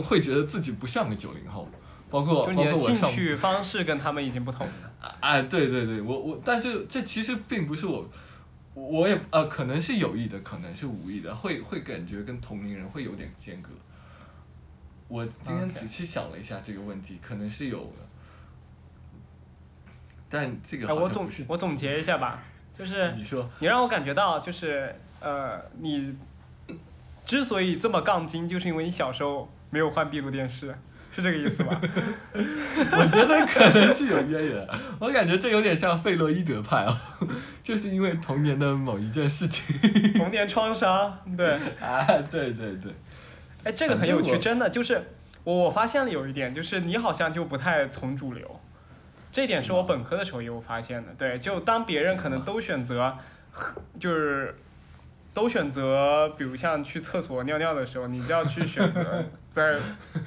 [0.03, 1.69] 会觉得自己不像个九零后，
[2.09, 4.73] 包括就你的兴趣方式跟他们已经不同了。
[4.99, 8.05] 啊啊，对对对，我我，但是这其实并不是我，
[8.73, 13.69] 我也呃，可能是有意的，可能是无意的，会会感觉跟同龄人会有点间隔。
[15.07, 18.05] 我今天仔细想了一下这个问题，可能是有的，
[20.29, 21.07] 但这个哎，我。
[21.07, 22.43] 总我总结一下吧，
[22.81, 26.15] 就是你说，你让我感觉到，就是呃，你
[27.23, 30.75] 之所以这么杠精，就是因为你小时候没有换闭路电视。
[31.13, 31.79] 是这个意思吧？
[32.33, 34.67] 我觉得可能是有渊源，
[34.97, 36.97] 我感觉这有点像费洛伊德派哦，
[37.61, 39.77] 就是因为童年的某一件事情。
[40.15, 41.59] 童年创伤，对。
[41.81, 42.93] 啊，对对对，
[43.65, 45.03] 哎，这个很有趣，真的就是
[45.43, 48.60] 我我发现了有一点，就是你好像就不太从主流，
[49.31, 51.13] 这一点是我本科的时候也有发现的。
[51.17, 53.15] 对，就当别人可能都选择，
[53.99, 54.55] 就是
[55.33, 59.75] 都选择，比如像去厕所尿尿的时候，你就要去选择 在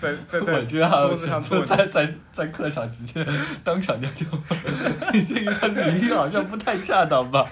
[0.00, 1.76] 在在在桌子上坐着。
[1.76, 3.26] 在在在课上直接
[3.62, 4.28] 当场尿尿，
[5.12, 7.46] 你这个比喻好像不太恰当吧？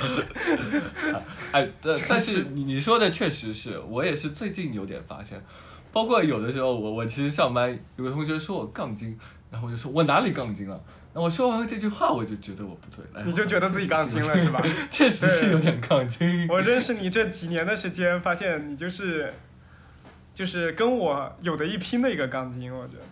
[1.52, 5.38] 哎，但但是你你说的确实是我也是最近有点发现，
[5.92, 9.18] 包括有的时候我我其实上班有个同学说我杠精，
[9.50, 10.80] 然后我就说我哪里杠精了？
[11.14, 14.62] 我说完了这句话我就觉得我不对，哎你就觉得自己杠精了是吧？
[14.90, 16.46] 确实是有点杠精。
[16.48, 19.32] 我认识你这几年的时间，发现你就是，
[20.34, 23.02] 就是跟我有的一拼的一个杠精，我觉得。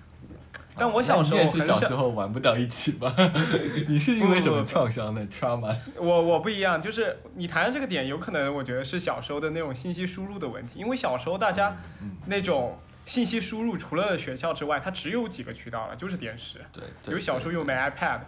[0.79, 3.15] 但我小时候很少，小时候玩不到一起吧？
[3.87, 5.77] 你是因为什么创伤的？trauma？
[5.99, 16.61] 我我不一样，就是你谈的这个点，有可能我觉得是小时候的那种信息输入的问题，因为小时候大家嗯那种信息输入除了学校之外，它只有几个渠道了，就是电视。
[16.73, 18.21] 对，对有小时候又没 iPad，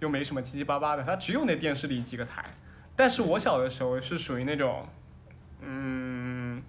[0.00, 2.44] 又没什么七七八八的，它只有那电视里几个台。
[2.94, 4.86] 但是我小的时候是属于那种，
[5.60, 6.62] 嗯，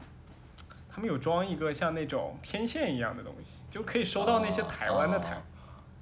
[0.89, 5.35] 他们有装一个像那种天线一样的东西，就可以收到那些台湾的台。
[5.35, 5.41] 哦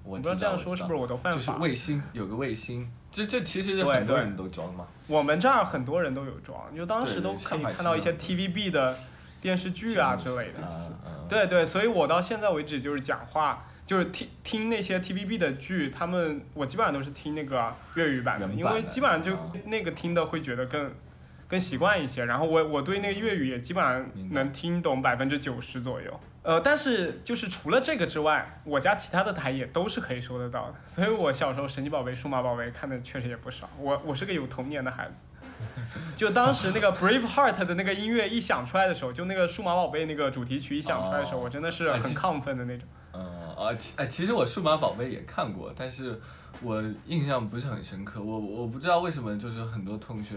[0.08, 1.58] 我我不知道这样说是不是我都犯就是法？
[1.58, 4.86] 卫星有个卫星，这这其实很多人都装嘛。
[5.08, 8.96] 我们这儿很多人都有装，就当时都可以看到一些 TVB 的
[9.42, 10.60] 电视剧啊之类的。
[11.28, 20.92] 对对，所以我到现在为止就是讲话，就是听听那些 TVB 的剧，他们我基本上都是听那个粤语版的，因为基本上就啊那个听的会觉得更
[21.48, 22.26] 更习惯一些。
[22.26, 26.20] 然后我我对那个粤语也基本上能听懂百分之九十左右。
[26.44, 33.68] 呃，但是就是除了这个之外，我家其他的台也都是可以收得到的，所以我小时候神奇宝贝、数码宝贝看的确实也不少。
[33.80, 35.22] 我我是个有童年的孩子。
[36.16, 42.88] 就当时那个 Brave Heart 的那个音乐一响出来的时候，就那个数码宝贝那个主题曲一响出来的时候，哦我真的是很亢奋的那种。
[43.14, 43.22] 嗯
[43.56, 46.20] 啊，其哎，其实我数码宝贝也看过，但是
[46.62, 48.22] 我印象不是很深刻。
[48.22, 50.36] 我我不知道为什么，就是很多同学，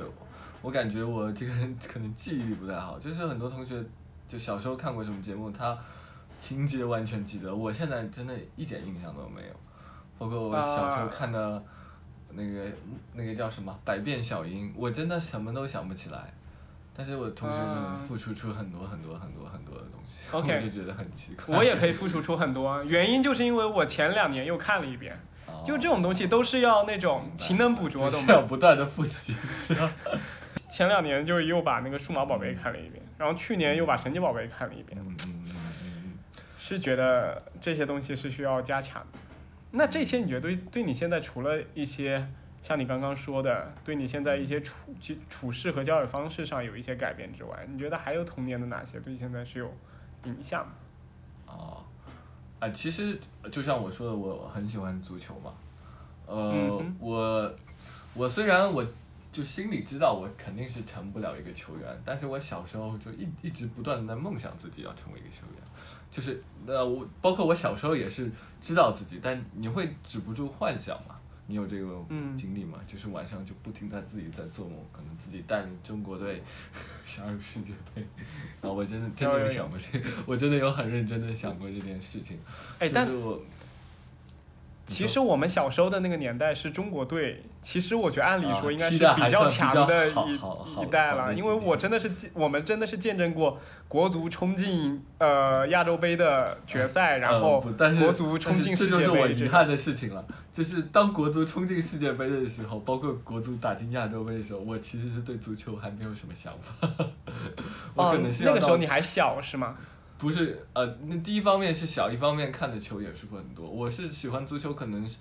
[0.63, 3.83] 我感觉我这个人可能记忆力不太好，就是很多同学
[4.29, 5.77] 就小时候看过什么节目，他
[6.39, 9.55] 情节完全记得，我现在真的一点印象都没有。
[10.17, 11.63] 包括我小时候啊看的
[12.33, 12.67] 那个、
[13.15, 16.33] 那个叫什么《百变小樱》，我真的什么都想不起来。
[16.97, 21.57] 但是我同学就能啊付出出很多很多很多很多的东西 我就觉得很奇怪。
[21.57, 28.43] 我也可以付出出很多，原因就是因为我前两年又看了一遍，哦就这种东西都是要那种勤能补拙，的就是要？
[28.43, 29.93] 不断的复习，是吧？
[30.69, 36.13] 前两年就又把那个数码宝贝看了一遍，然后去年又把神奇宝贝看了一遍，嗯嗯嗯嗯
[36.59, 39.19] 是觉得这些东西是需要加强的。
[39.71, 42.27] 那这些你觉得对对你现在除了一些
[42.63, 49.73] 像你刚刚说的，对你现在一些处处处事和交友方式上有一些改变之外，你觉得还有童年的哪些对现在是有
[50.25, 51.53] 影响的？
[51.53, 51.85] 嗯，哦，
[52.61, 53.19] 啊，其实
[53.53, 55.53] 就像我说的，我很喜欢足球嘛，
[56.27, 56.51] 呃，
[56.81, 57.55] 嗯我
[58.15, 58.85] 我虽然我
[59.31, 65.63] 就心里知道我肯定是成不了一个球员，但是我小时候就一一直不断的在梦想自己要成为一个球员，
[66.11, 71.15] 就是呃我包括我小时候也是知道自己，但你会止不住幻想嘛。
[71.51, 72.79] 你有这个嗯经历吗？
[72.87, 76.43] 就是晚上就不停在自己在做梦，可能自己带领中国队
[77.07, 78.03] 杀入世界杯。
[78.61, 82.39] 啊，我真的真的有想过这， 我真的有很认真的想过这件事情。
[82.79, 83.41] 哎，就但是我
[84.89, 97.61] 其实我们小时候的那个年代是中国队，其实我觉得按理说啊应该是比较强的一一代了，因为我真的是见我们真的是见证过国足冲进呃亚洲杯的决赛，然呃后
[98.01, 99.35] 国足冲进世界杯这就是我杯。
[99.35, 100.25] 遗憾的事情了。
[100.55, 106.89] 就是当国足冲进世界杯的时候，包括国足打进亚洲杯的时候，我其实是对足球还没有什么想法。
[107.95, 109.77] 我哦那个时候你还小是吗？
[110.19, 113.69] 不是呃，那第一方面是小，一方面看的球也是很多。
[113.69, 115.19] 我是喜欢足球，可能是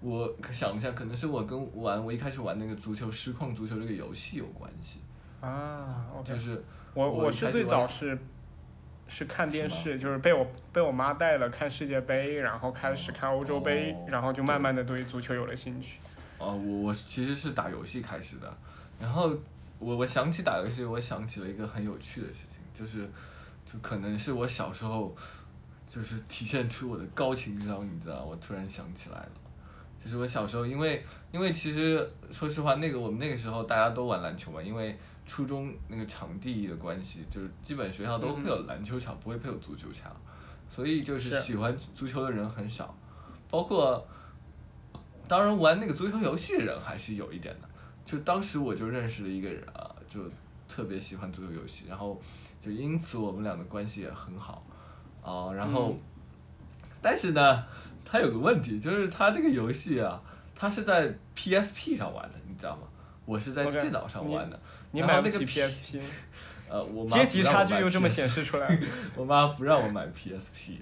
[0.00, 5.00] 我想一下，可能是我跟玩我一开始玩那个足球失控足球这个游戏有关系，
[5.40, 8.18] 啊就是我我我是最早是
[9.06, 16.00] 是看电视，就是被我被我妈带了看世界杯，然后开始看欧洲杯，哦然后就慢慢的对足球有了兴趣。
[16.38, 18.56] 哦，我我其实是打游戏开始的，
[18.98, 19.36] 然后
[19.78, 23.08] 我我想起打游戏，我想起了一个很有趣的事情，就是
[23.70, 25.14] 就可能是我小时候
[25.86, 29.30] 就是体现出我的高情商，你知道，我突然想起来了，
[30.02, 40.16] 就是我小时候，因为因为其实说实话，那个我们那个时候大家都玩篮球嘛，因为初中那个场地的关系，就是基本学校都会有篮球场，不会配有足球场。
[40.70, 42.94] 所以就是是喜欢足球的人很少，
[43.50, 44.06] 包括
[45.26, 47.68] 当然玩那个足球游戏的人还是有一点的。
[48.04, 50.20] 就当时我就认识了一个人啊，就
[50.68, 52.20] 特别喜欢足球游戏，然后
[52.68, 54.62] 就因此我们俩的关系也很好
[55.22, 55.52] 啊。
[55.54, 55.98] 然后，嗯
[57.00, 57.64] 但是呢，
[58.04, 60.20] 他有个问题，就是他这个游戏啊，
[60.54, 62.82] 他是在 PSP 上玩的，你知道吗？
[63.24, 64.60] 我是在电脑上玩的。
[64.90, 66.00] 你然后那个买不起 PSP，
[66.68, 68.78] 呃，我妈阶级差距又这么显示出来。
[69.14, 70.78] 我妈不让我买 PSP，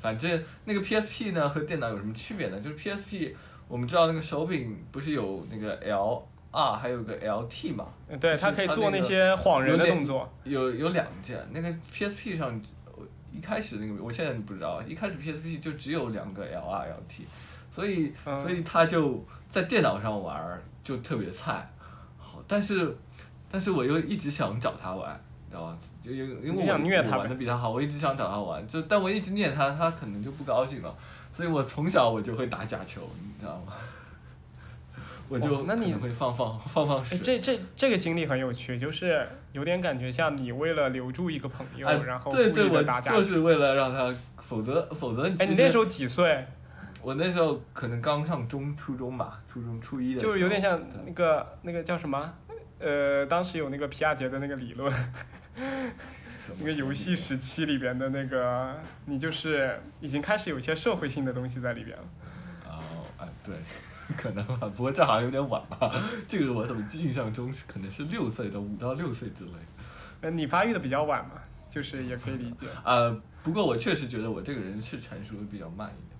[0.00, 2.60] 反正那个 PSP 呢和电脑有什么区别呢？
[2.60, 3.34] 就是 PSP
[3.68, 6.26] 我们知道那个手柄不是有那个 L
[6.56, 10.26] R 还有个 LT 嘛，嗯对，就是它可以做那个些晃人的动作。
[10.44, 12.58] 有有两件，那个 PSP 上
[12.96, 17.24] 我一开始那个我现在不知道，一开始 PSP 就只有两个 L R LT，
[17.70, 21.68] 所以、嗯所以他就在电脑上玩就特别菜，
[22.18, 22.96] 好，但是
[23.50, 25.78] 但是我又一直想找他玩，你知道吗？
[26.00, 30.94] 就因因为我我想虐他呗玩的比他好，我一直想找他玩，就但我一直念他，他可能就不高兴了，
[31.34, 33.74] 所以我从小我就会打假球，你知道吗？
[35.28, 43.16] 我就哦那你会放放放放这这这个经历很有趣，就是有点感觉像你为了留住一个朋友，哎然后故对对，意的我打假球。
[43.18, 46.46] 就是为了让他，否则否则其哎，你那时候几岁？
[47.02, 52.32] 我那时候可能刚上中初中吧，初中初一的就是有点像那个那个叫什么？
[52.78, 54.92] 呃，当时有那个皮亚杰的那个理论，
[56.58, 62.04] 那个游戏时期里边的那个，你就是已经开始有一些社会性的东西在里边了。
[62.68, 63.54] 哦，哎，对，
[64.16, 65.90] 可能吧，不过这好像有点晚吧，
[66.28, 69.58] 这个我怎么印象中是可能是六岁的，五到六岁之类的。
[70.22, 71.32] 呃，你发育的比较晚嘛，
[71.68, 72.66] 就是也可以理解。
[72.84, 73.10] 呃，
[73.42, 76.18] 不过我确实觉得我这个人是成熟的比较慢一点，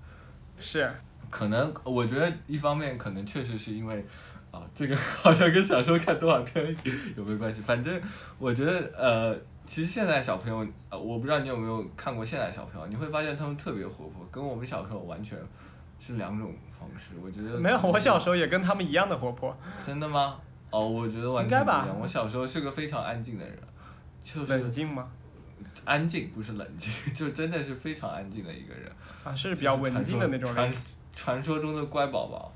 [0.58, 0.90] 是，
[1.30, 4.04] 可能我觉得一方面可能确实是因为。
[4.52, 6.74] 啊，这个好像跟小时候看动画片
[7.14, 7.60] 有没有关系？
[7.60, 8.00] 反正
[8.38, 15.36] 我觉得，呃，其实现在小朋友，呃，我不知道你有没有看过现在小朋友，你会发现他们特别活泼，跟我们小时候完全
[16.00, 17.10] 是两种方式。
[17.22, 19.56] 我觉得没有，我小时候也跟他们一样的活泼。
[19.86, 20.38] 真的吗？
[20.70, 22.00] 哦，我觉得完应该吧全不一样。
[22.02, 23.58] 我小时候是个非常安静的人，
[24.22, 25.08] 就是冷静吗？
[25.84, 28.90] 安静，不是冷静， 就真的是非常安静的一个人。
[29.24, 30.82] 啊，是比较文静的那种人传。
[31.14, 32.52] 传说中的乖宝宝。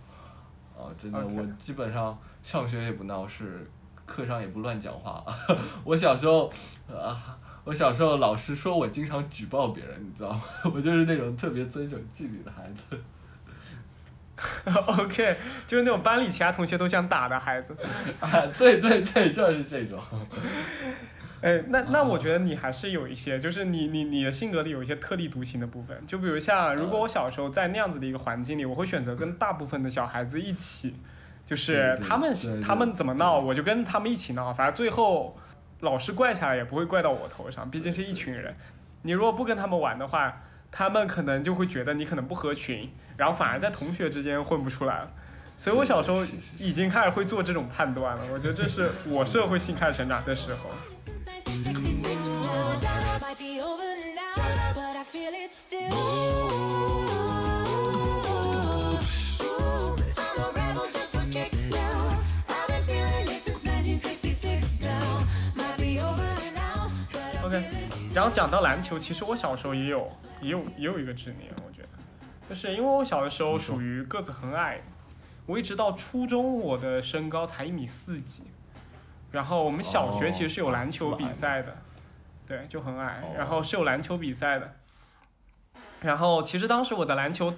[0.77, 3.71] 哦，真的我基本上上学也不闹事，
[4.05, 5.25] 课上也不乱讲话。
[5.85, 6.51] 我小时候，
[6.89, 10.43] 啊，我小时候老师说我经常举报别人，你知道吗？
[10.75, 12.99] 我就是那种特别遵守纪律的孩子。
[14.99, 15.37] OK，
[15.67, 17.77] 就是那种班里其他同学都想打的孩子。
[18.21, 19.99] 啊，对对对，就是这种。
[21.43, 25.97] 哎，那那啊我觉得你还是有一些，就是你你你的性格里有一些特立独行的部分。
[26.07, 30.97] 就比如像，如果我小时候在那样子的一个环境里，我会选择跟大部分的小孩子一起，
[31.47, 35.35] 就是他们他们怎么闹，我就跟他们一起闹，反正最后
[35.81, 38.55] 老师怪下来也不会怪到我头上，毕竟是一群人。
[39.03, 42.91] 你如果不跟他们玩的话，他们可能就会觉得你可能不合群，
[43.21, 45.11] 然后反而在同学之间混不出来了。
[45.55, 46.25] 所以我小时候
[46.57, 50.71] 已经开始会做这种判断了，我觉得这是我社会性开始成长的时候。
[51.45, 52.79] Since 1966 now,
[53.21, 54.41] might be over now,
[54.75, 55.93] but I feel it still.
[55.93, 57.05] Ooh,
[60.17, 62.17] I'm a rebel just for kicks now.
[62.49, 65.27] I've been feeling it since 1966 now.
[65.55, 66.25] Might be over
[66.57, 70.11] now, but I OK，feel it 然后讲到篮球，其实我小时候也有
[70.41, 71.70] 也有也有一个执念，我
[72.51, 74.81] 就是因为我小的时候属于个子很矮，
[75.47, 78.43] 我一直到初中我的身高才一米四几，
[79.31, 81.77] 然后我们小学其实是有哦篮球比赛的，
[82.49, 84.75] 对，就很矮哦，然后是有篮球比赛的，
[86.01, 87.55] 然后其实当时我的篮球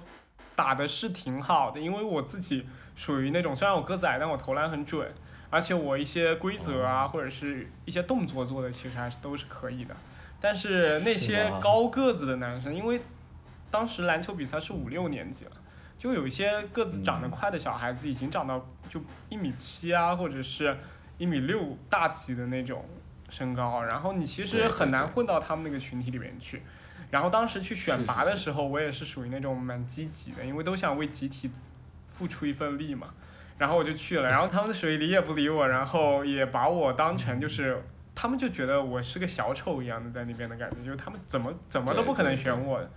[0.55, 5.11] 打的是挺好的，因为我自己属于那种虽然我个子矮，但我投篮很准，
[5.49, 9.95] 而且我一些规则啊或者是一些动作做的其实还是都是可以的。
[10.39, 13.01] 但是那些高个子的男生，因为
[13.73, 15.51] 当时篮球比赛是五六年级了，
[15.97, 20.77] 就有一些个子长得嗯快的小孩子已经长到就一米七啊，或者是
[21.17, 22.85] 一米六大几的那种
[23.29, 26.61] 身高，然后你其实很难混到他们那个群体里面去。
[27.09, 31.49] 然后当时去选拔的时候，我也是属于那种蛮积极的，因为都想为集体
[32.07, 33.15] 付出一份力嘛。
[33.57, 42.89] 然后我就去了，然后他们属于理也不理我，然后也把我当成就是，他们就觉得我是个小丑一样的在那边的感觉，就是他们怎么怎么都不可能选我的。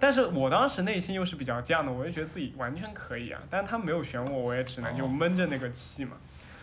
[0.00, 3.40] 但是我当时内心又是比较犟的，我就觉得自己完全可以啊。
[3.50, 6.16] 但是他们没有选我，我也只能就哦闷着那个气嘛。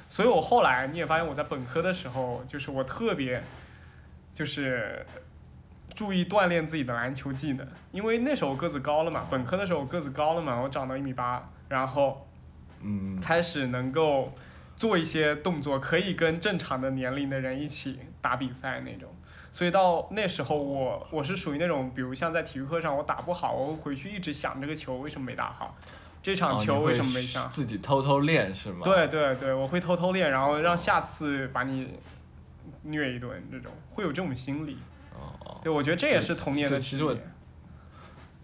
[0.09, 3.43] 所以我后来你也发现我在本科的时候，就是我特别，
[4.33, 5.05] 就是
[5.93, 12.27] 注意锻炼自己的篮球技能，因为那时候个子高了嘛，本科的时候个子高了嘛，我长到一米八，然后
[12.81, 14.33] 嗯，开始能够
[14.75, 19.13] 做一些动作，可以跟正常的年龄的人一起打比赛那种。
[19.57, 25.75] 所以到那时候我我是属于那种，比如像在体育课上我打不好，我回去一直想这个球为什么没打好，
[26.21, 27.49] 这场球为什么没上。
[27.49, 28.81] 自己偷偷练是吗？
[28.83, 31.95] 对对对，我会偷偷练，然后让下次把你
[32.83, 34.77] 虐一顿，这种会有这种心理。
[35.15, 37.27] 哦哦，对，我觉得这也是童年的其实我执念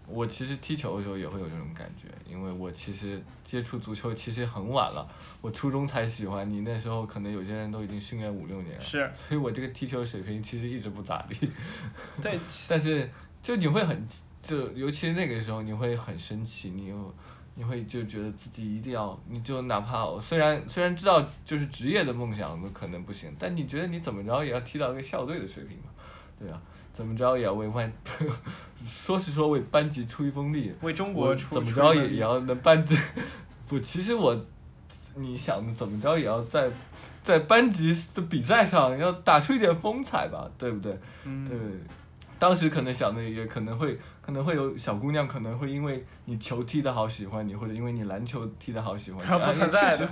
[0.06, 5.08] 我其实踢球的时候也会有这种感觉，因为我其实接触足球其实很晚了，
[5.40, 11.48] 我初中才喜欢，你那时候可能有些人都已经训练五六年了，是所以我这个踢球水平其实一直不咋地。
[12.20, 12.38] 对，
[12.68, 13.10] 但是
[13.42, 14.06] 就你会很，
[14.42, 17.14] 就尤其是那个时候，你会很生气，你又
[17.54, 25.84] 你会就觉得自己一定要，你就哪怕我虽然虽然知道就是职业的梦想都可能不行，但你觉得你怎么着也要踢到一个校队的水平嘛，
[26.38, 26.60] 对啊，
[26.92, 27.90] 怎么着也要为班，
[28.86, 32.96] 说是说为班级出一份力，为中国出怎么着也也要能班级，
[33.68, 34.38] 不，其实我，
[35.14, 36.70] 你想怎么着也要在
[37.22, 40.98] 在班级的比赛上要打出一点风采吧，对不对？
[41.24, 41.48] 嗯。
[41.48, 41.58] 对，
[42.38, 50.08] 当时可能想的也可能会可能会有小姑娘可能会因为你球踢得好喜欢你，或者因为你篮球踢得好喜欢你，然后不啊存在的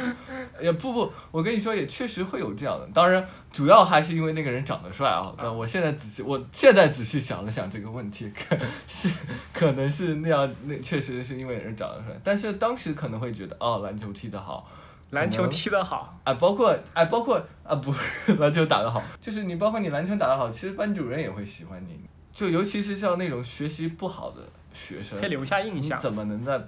[0.60, 5.34] 也不不，我跟你说也确实会有这样的，当然主要还是因为那个人长得帅啊。
[5.36, 8.56] 但我现在仔细我现在仔细想了想这个问题，可
[8.88, 9.08] 是
[9.52, 14.68] 可能是那样，那确实是因为人长得帅，但是当时可能会觉得哦篮球踢得好。
[15.14, 21.98] 篮球踢得好，啊，包括啊，包括啊，不是 篮球打得好，就是你包括你篮球打得好，其实班主任也会喜欢你。
[22.32, 24.42] 就尤其是像那种学习不好的
[24.72, 25.96] 学生可以，留下印象。
[25.96, 26.60] 你怎么能在，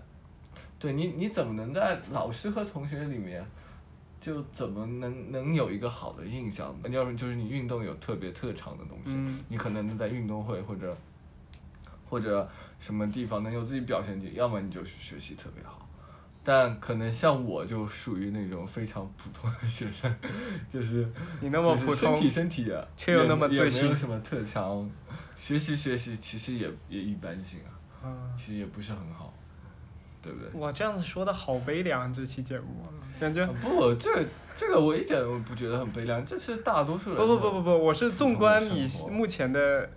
[0.78, 3.44] 对你你怎么能在老师和同学里面，
[4.20, 6.72] 就怎么能能有一个好的印象？
[6.88, 10.96] 要是就是你运动有特别特长的东西，嗯你可能能在运动会或者
[12.08, 15.85] 或者什么地方能有自己表现力，要么你就是学习特别好。
[16.48, 20.14] 但可能像我就属于那种非常普通的学生，
[20.72, 21.04] 就是
[21.40, 24.88] 你那么普通身体身体却又那么也没自信有什么特长，
[25.34, 27.74] 学习学习其实也也一般性啊，
[28.04, 29.34] 嗯，其实也不是很好，
[30.22, 30.60] 对不对？
[30.60, 32.86] 哇，这样子说的好悲凉，这期节目
[33.18, 33.50] 感觉啊。
[33.60, 34.24] 不，这个
[34.54, 37.18] 这个我一点都不觉得很悲凉，这是大多数人。
[37.18, 39.90] 不不不不不，我是纵观你目前的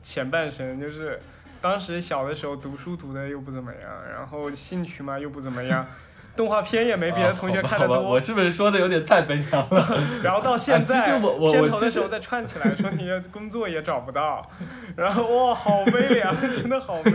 [0.00, 1.20] 前半生，就是
[1.60, 5.86] 当时小的时候读书读的又不怎么样，然后兴趣嘛又不怎么样，
[6.34, 10.00] 动画片也没别的同学看的多我，是不是说的有点太悲凉了？
[10.22, 14.48] 然后到现啊其在实我我片头的时候再串起来，说你的工作也找不到，
[14.96, 17.12] 然后哇好悲凉，真的好悲。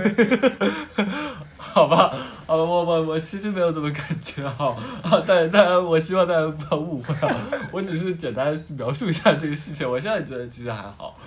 [1.58, 2.14] 好吧，
[2.46, 7.36] 啊，我我我其实没有这么感觉哈，啊，但但我希望大家不要误会啊，
[7.72, 11.18] 我只是简单描述一下这个事情，我现在觉得其实还好，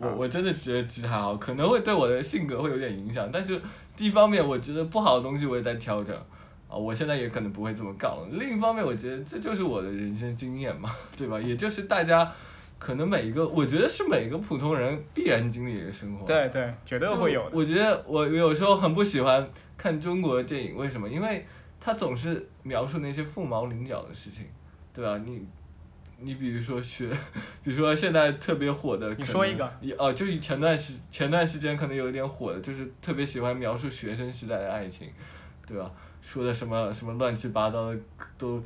[0.00, 3.60] 我我真的觉得其实还好，可能会对我的性格会有点影响，但是
[3.96, 6.14] 第一方面我觉得不好的东西我也在调整。
[6.70, 8.28] 啊，我现在也可能不会这么杠了。
[8.32, 11.40] 另一方面，我觉得这就是我的人生经验嘛，对吧？
[11.40, 12.30] 也就是大家
[12.78, 16.26] 可能每一个，我觉得是每个普通人必然经历的生活。
[16.26, 17.56] 对对，绝对会有的。
[17.56, 21.08] 我觉得我有时候很不喜欢看中国的电影，为什么？
[21.08, 21.46] 因为
[21.80, 24.44] 它总是描述那些凤毛麟角的事情，
[24.92, 25.18] 对吧？
[25.24, 25.40] 你
[26.20, 27.08] 你比如说学，
[27.62, 35.08] 比如说现在特别火的，你说一个，一哦，就以前段时前段时间可能有一点火的，就是特别喜欢描述学生时代的爱情，
[35.66, 35.90] 对吧？
[36.20, 37.98] 说的什么什么乱七八糟的，
[38.36, 38.62] 都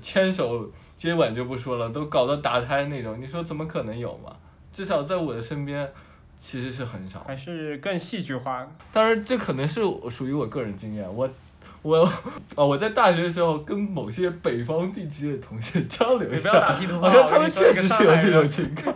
[0.00, 4.36] 牵手接吻就不说了，都搞得打胎那种，你说怎么可能有嘛？
[4.70, 5.90] 至少在我的身边，
[6.38, 7.24] 其实是很少。
[7.24, 8.68] 还是更戏剧化。
[8.92, 11.12] 当然，这可能是我属于我个人经验。
[11.12, 11.28] 我
[11.82, 11.98] 我
[12.54, 18.94] 哦，我在大学的时候跟某些北方地区的同学交流一下，你不要打好像 他们确实是有这种情况。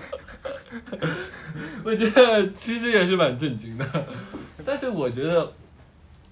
[1.84, 3.86] 我觉得其实也是蛮震惊的，
[4.64, 5.52] 但是我觉得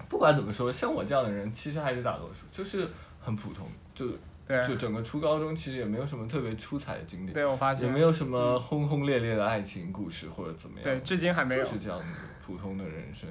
[0.07, 2.87] 不管怎么说，像我这样的人其实还是大多数，就是
[3.21, 4.05] 很普通，就
[4.47, 11.71] 对就整个初高中其实也没有什么特别出彩的经历，对，我发现也没有什么轰轰烈烈的爱情故事或者怎么样，对，至今还没有就。
[11.71, 12.05] 是这样子
[12.45, 13.29] 普通的人生。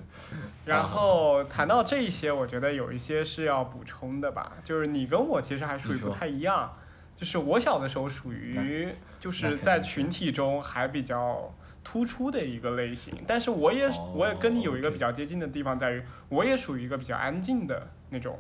[0.65, 6.77] 然后谈到这一些，我觉得有一些是要补充的吧，就是你跟我其实还属于不太一样，
[7.15, 8.89] 就是我小的时候属于
[9.19, 11.55] 就是在群体中还比较
[11.85, 18.39] 突出的一个类型，但是我也哦我也跟你有一个比较接近的地方在于，我也属于一个比较安静的那种。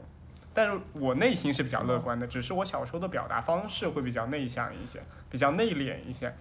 [0.56, 6.32] 但是我内心是比较乐观的，只是我小时候的表达方式会比较内向一些，比较内敛一些。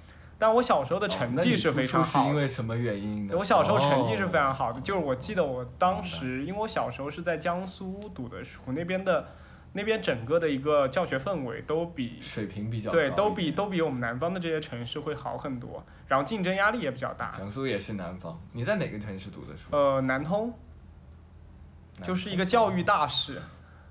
[0.43, 3.33] 但我小时候的成绩是非常好的，是因为什么原因呢？
[3.37, 9.25] 我小时候成绩是非常哦好的，就是我记得我当时，因为我小时候是在江苏读的书，那边的
[9.71, 17.31] 那边整个的一个教学氛围都比水平比较对都比都比我们南方的这些城市会好很多，然后竞争压力也比较大。
[17.37, 18.37] 江苏也是南方。
[18.51, 19.69] 你在哪个城市读的书？
[19.71, 20.53] 呃，南通
[22.01, 23.41] 就是一个教育大市，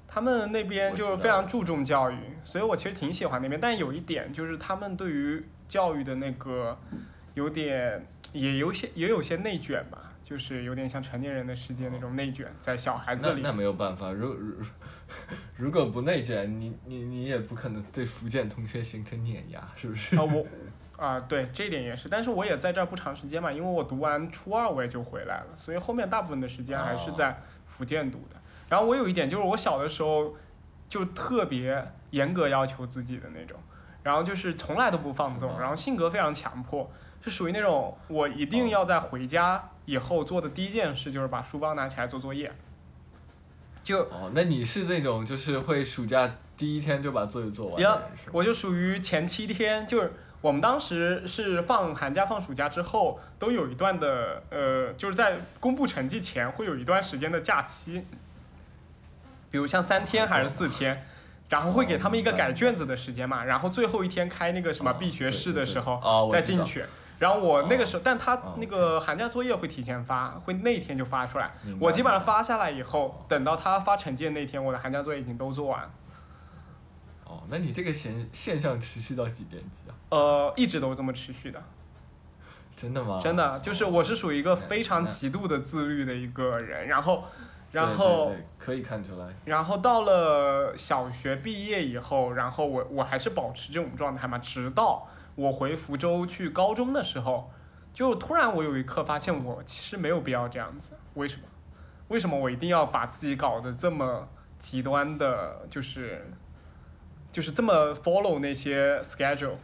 [0.07, 3.59] 他们那边就是非常注重教育，所以我其实挺喜欢那边。
[3.59, 5.43] 但有一点就是他们对于
[5.73, 6.79] 教育的那个
[7.33, 13.41] 有点也有些也有些内卷吧，就是有点像成年人的世界那种内卷，在小孩子里。
[13.41, 14.57] 那那没有办法，如如
[15.57, 20.15] 如果不内卷，你你你也不可能对福建同学形成碾压，是不是？
[20.15, 20.47] 啊，我
[21.03, 28.37] 啊，对，这一点也是，但是我也在这儿不长时间嘛，因为我读完初二我也就回来了，所以后面大部分的时间还是在福建读的。
[28.69, 30.37] 然后我有一点就是我小的时候
[30.87, 33.59] 就特别严格要求自己的那种，
[34.03, 36.91] 然后就是从来都不放纵，然后性格非常强迫，
[37.21, 42.53] 是属于那种我一定要在回家以后做的第一件事就是把书包拿起来做作业。
[43.85, 47.99] 就哦，那你是那种就是会暑假第一天就把作业做完的呀？
[48.31, 58.05] 我就属于前七天，就是我们当时是放寒假、放暑假之后，都有一段的呃，就是在公布成绩前会有一段时间的假期，
[59.51, 61.05] 比如像三天还是四天，
[61.53, 66.83] 然后会给他们一个改卷子的时间嘛，然后最后一天开那个什么哦闭学式的时候再进去。
[67.19, 71.51] 然后我那个时候，但他哦那个寒假作业会提前发，会那一天就发出来。
[71.79, 75.91] 我基本上发下来以后，等到他发成绩的那天，我的寒假作业已经都做完了。
[77.27, 79.93] 哦，那你这个现现象持续到几年级啊？
[80.09, 81.63] 呃，一直都这么持续的。
[82.75, 83.21] 真的吗？
[83.23, 87.25] 真的，就是我是属于一个非常极度的自律的一个人，然后，
[87.73, 89.27] 然后，对可以看出来。
[89.45, 97.51] 然后到了小学毕业以后，然后我我还是保持这种状态嘛，直到我回福州去高中的时候，
[97.93, 101.43] 就突然我有一刻发现，我其实没有必要这样子，为什么？
[102.09, 106.31] 为什么我一定要把自己搞得这么极端的，就是，
[107.31, 109.55] 就是这么 follow 那些 schedule？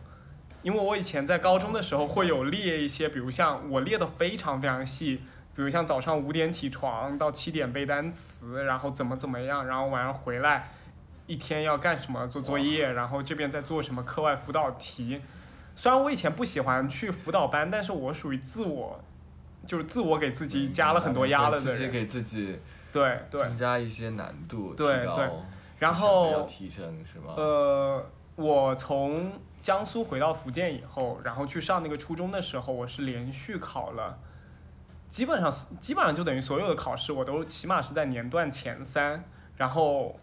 [0.62, 5.20] 因为我以前在高中的时候会有列一些，比如像我列的非常非常细，
[5.58, 10.68] 比如像早上五点起床到七点背单词，然后怎么怎么样，然后晚上回来
[11.26, 15.20] 一天要干什么做作业，然后这边在做什么课外辅导题。
[15.74, 19.00] 虽然我以前不喜欢去辅导班，但是我属于自我，
[19.66, 21.76] 就是自我给自己加了很多压了的人。
[21.76, 22.60] 自己给自己
[22.92, 25.28] 对对，增加一些难度，对对
[25.80, 27.34] 然后提升是吗？
[27.36, 28.06] 呃，
[28.36, 34.16] 我从江苏回到福建以后，然后去上那个初中的时候，我是连续考了，
[35.08, 39.24] 基本上基本上就等于所有的考试我都起码是在年段前三，
[39.56, 40.18] 然后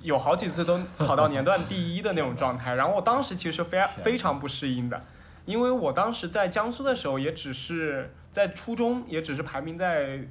[0.00, 2.74] 有好几次都考到年段第一的那种状态。
[2.74, 5.04] 然后我当时其实非常非常不适应的，
[5.44, 10.28] 因为我当时在江苏的时候，也只是在初中也只是排名在。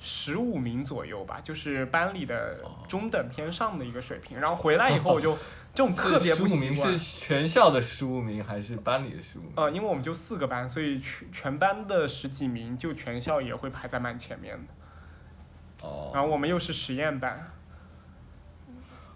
[0.00, 4.38] 十五名左右吧，就是班里的中等偏上的一个水平。
[4.38, 5.36] 然后回来以后，我就
[5.74, 7.20] 这种特别不十五名习惯是。
[7.20, 9.52] 全校的十五名还是班里的十五名？
[9.54, 15.86] 呃，因为我们就四个班，所以全全班的十几名，就全校也会排在蛮前面的。
[15.86, 17.52] 哦然后我们又是实验班，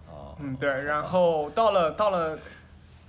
[0.08, 0.70] 哦，嗯，对。
[0.84, 2.38] 然后到了到了，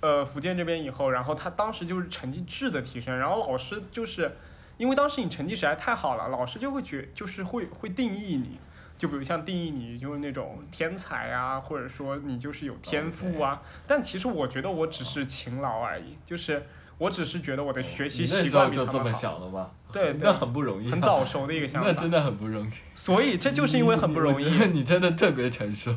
[0.00, 4.32] 呃，福建这边以后，然后他当时就是成绩质的提升，然后老师就是，
[4.76, 8.58] 因为当时你成绩实在太好了，老师就会觉就是会会定义你，
[9.04, 13.60] 就比如像定义你就是那种天才啊，或者说你就是有天赋啊。
[13.86, 16.62] 但其实我觉得我只是勤劳而已，就是
[16.96, 19.20] 我只是觉得我的学习你那习时候就这么惯比他们好。
[19.20, 19.70] 想了吗？
[19.92, 22.70] 对 对那很不容易啊，很早熟的一个想 法那真的很不容易。
[22.94, 25.94] 所以这就是因为很不容我觉得易， 你真的特别成熟，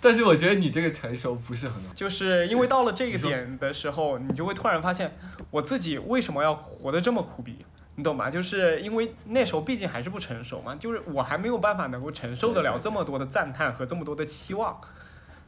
[0.00, 1.92] 但是我觉得你这个成熟不是很好。
[1.94, 5.14] 就是因为到了这个点的时候，你就会突然发现，
[5.50, 7.58] 我自己为什么要活得这么苦逼，
[7.98, 8.30] 你懂吗？
[8.30, 14.80] 就是因为那时候毕竟还是不成熟嘛，就是我还没有办法能够承受得了这么多的赞叹和这么多的期望。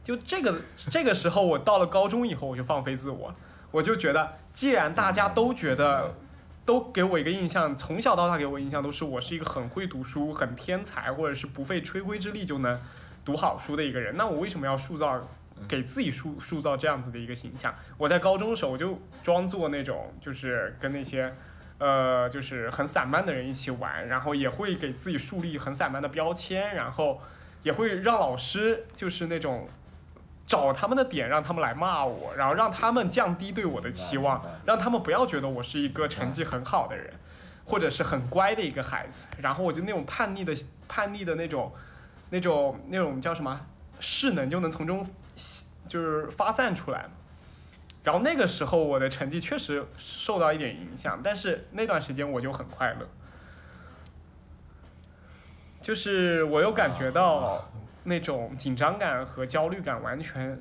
[0.03, 0.55] 就这个
[0.89, 3.33] 这个时候，我到了高中以后，我就放飞自我，
[3.71, 6.13] 我就觉得，既然大家都觉得。
[6.63, 12.79] 都给我一个印象，从小到大给我印象都是我是一个很会读书、很天才，或者是不费吹灰之力就能
[13.25, 14.15] 读好书的一个人。
[14.15, 15.27] 那我为什么要塑造
[15.67, 17.73] 给自己塑塑造这样子的一个形象？
[17.97, 21.33] 我在高中的时候我就装作那种就是跟那些
[21.81, 27.19] 呃就是很散漫的人一起玩，然后也会给自己树立很散漫的标签，然后
[27.63, 29.67] 也会让老师就是那种。
[30.47, 37.13] 找他们的点，让他们来骂我，然后让他们降低对我的期望让他们不要觉得我是一个成绩很好的人，
[37.63, 39.27] 或者是很乖的一个孩子。
[39.37, 40.53] 然后我就那种叛逆的、
[40.89, 41.71] 叛逆的那种、
[42.31, 43.61] 那种、那种叫什么
[44.01, 45.07] 势能，就能从中
[45.87, 47.05] 就是发散出来。
[48.03, 53.07] 然后那个时候我的成绩确实受到一点影响，但是那段时间我就很快乐，
[55.81, 57.71] 就是我又感觉到
[58.03, 60.59] 那种紧张感和焦虑感完全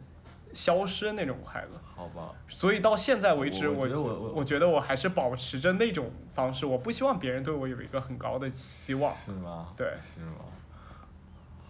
[0.53, 1.81] 消失那种快乐。
[1.95, 9.15] 好吧，所以到现在为止，我觉得我我我觉得我还是保持着那种方式，我不希望别人对我有一个很高的期望。
[9.25, 9.73] 是吗？
[9.77, 10.45] 对，是吗？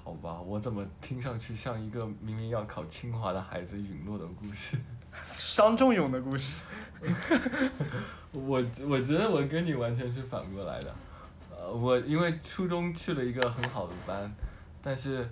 [0.02, 4.76] 好吧，我怎么听上去像一个明明要考清华的孩子陨落的故事？
[5.22, 6.62] 伤仲永的故事。
[8.32, 10.94] 我我觉得我跟你完全是反过来的，
[11.50, 14.30] 呃，我因为初中去了一个很好的班，
[14.82, 15.28] 但是，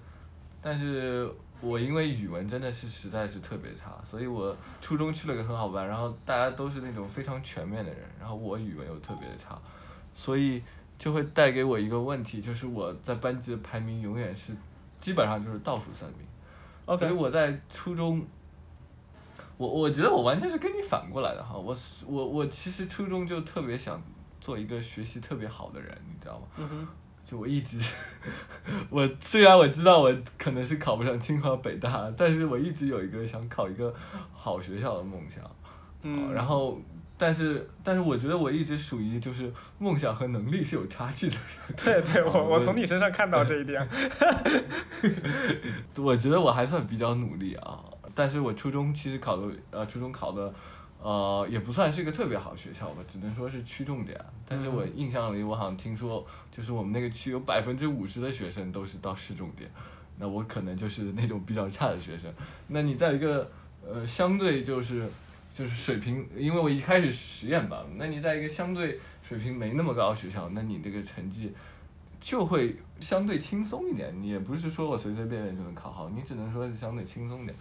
[0.61, 9.57] 但是我因为语文真的是实在是特别差，所以我初中去了个很好班，然后大家都是那种非常全面的人，然后我语文又特别的差，
[10.15, 10.63] 所以
[10.99, 14.53] 就会带给我一个问题，就是我在班级的排名永远是
[14.99, 16.27] 基本上就是倒数三名。
[16.99, 18.27] 所以我在初中，
[19.59, 24.03] 我我觉得我完全是跟你反过来的哈，我我我其实初中就特别想
[24.41, 26.47] 做一个学习特别好的人，你知道吗？
[26.57, 26.87] 嗯，
[27.27, 27.79] 就我一直，
[28.89, 33.95] 我虽然我知道我可能是考不上清华北大，但是我一直有一个想考一个
[34.33, 35.45] 好学校的梦想，
[36.03, 36.81] 嗯，啊然后。
[37.21, 41.75] 但是，但是我觉得我一直属于就是梦想和能力是有差距的人。
[41.77, 43.89] 对对，我我我从你身上看到这一点。
[45.99, 47.83] 我觉得我还算比较努力啊，
[48.19, 50.53] 但是我初中其实考的呃初中考的，
[51.01, 54.21] 呃也不算是一个特别好学校吧，只能说是区重点。
[54.45, 59.71] 但是我嗯印象里我好像听说，就是我们那个区有百分之五十的学生都是到市重点，
[60.19, 62.29] 那我可能就是那种比较差的学生。
[62.67, 63.49] 那你在一个
[63.87, 65.09] 呃相对就是
[65.57, 71.53] 就是水平，因为我一开始实验吧，那你在一个相对水平没那么高的学校，那你这个成绩
[72.19, 74.13] 就会相对轻松一点。
[74.21, 77.57] 你也不是说我随随便便就能考好，你只能说是相对轻松点。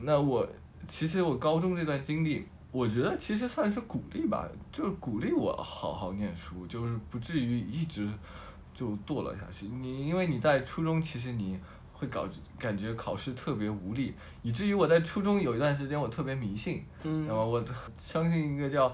[0.00, 0.46] 那我
[0.86, 8.08] 其实我高中这段经历，我觉得其实算是鼓励吧，就是鼓励我好好念书，就是不至于一直
[8.74, 9.66] 就堕落下去。
[9.66, 11.58] 你因为你在初中，其实你
[11.92, 12.28] 会搞
[12.58, 17.64] 感觉考试特别无力，以至于我在初中有一段时间我特别迷信，嗯然后我
[17.96, 18.92] 相信一个叫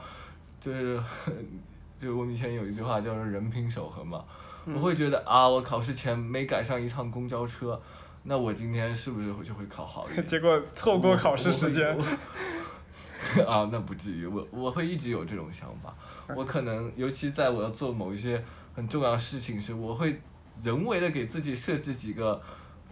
[0.61, 1.03] 就是
[1.99, 4.25] 就我们以前有一句话叫做人品守恒嘛，
[4.67, 7.81] 嗯我会觉得啊，我考试前没赶上一趟公交车，
[8.25, 10.25] 那我今天是不是就会考好一点？
[10.29, 11.97] 结果错过考试时间。
[13.47, 15.95] 啊，那不至于，我我会一直有这种想法。
[16.37, 18.45] 我可能，尤其在我要做某一些
[18.75, 20.21] 很重要的事情时，我会
[20.61, 22.43] 人为的给自己设置几个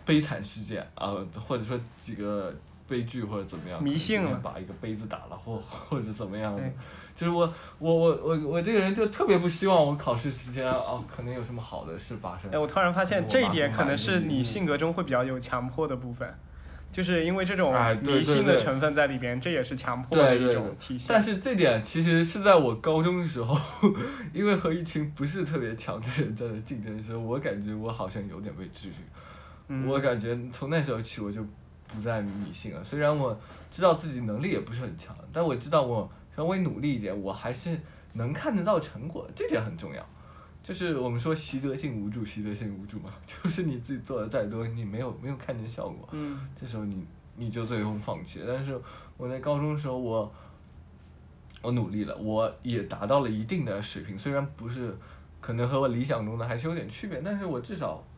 [0.07, 1.17] 悲惨事件啊，
[1.47, 2.55] 或者说几个
[2.91, 5.57] 悲剧或者怎么样，迷信了把一个杯子打了或
[5.89, 6.63] 或者怎么样的。
[7.15, 12.51] 就是我我我我我这个人就特别不希望我考试时间啊，可能有什么好的事发生。
[12.51, 16.33] 哎，我突然发现这一点可能是你性格中会比较有强迫的部分，
[16.91, 21.09] 就是因为这种迷信的成分在里边，这也是强迫的一种体现。
[21.11, 23.59] 但是这点其实是在我高中的时候，
[24.33, 28.95] 因为和一群不是特别强的人在竞争的时候，我感觉我好像有点被制约。
[29.73, 31.41] 嗯我感觉从那时候起我就
[31.95, 32.83] 不再迷信了。
[32.83, 33.39] 虽然我
[33.71, 37.79] 知道自己能力也不是很强，但我知道我稍微努力一点，我还是
[38.13, 40.05] 能看得到成果，这点很重要。
[40.63, 47.05] 就是我们说习得性无助，习得性无助嘛， 就是你自己做的再多，你没有没有看见效果，嗯这时候你
[47.37, 48.55] 你就最终放弃了。
[48.55, 48.79] 但是
[49.17, 50.33] 我在高中的时候，我
[51.63, 54.95] 我努力了，我也达到了一定的水平，虽然不是
[55.41, 58.10] 可能和我理想中的还是有点区别，但是我至少呃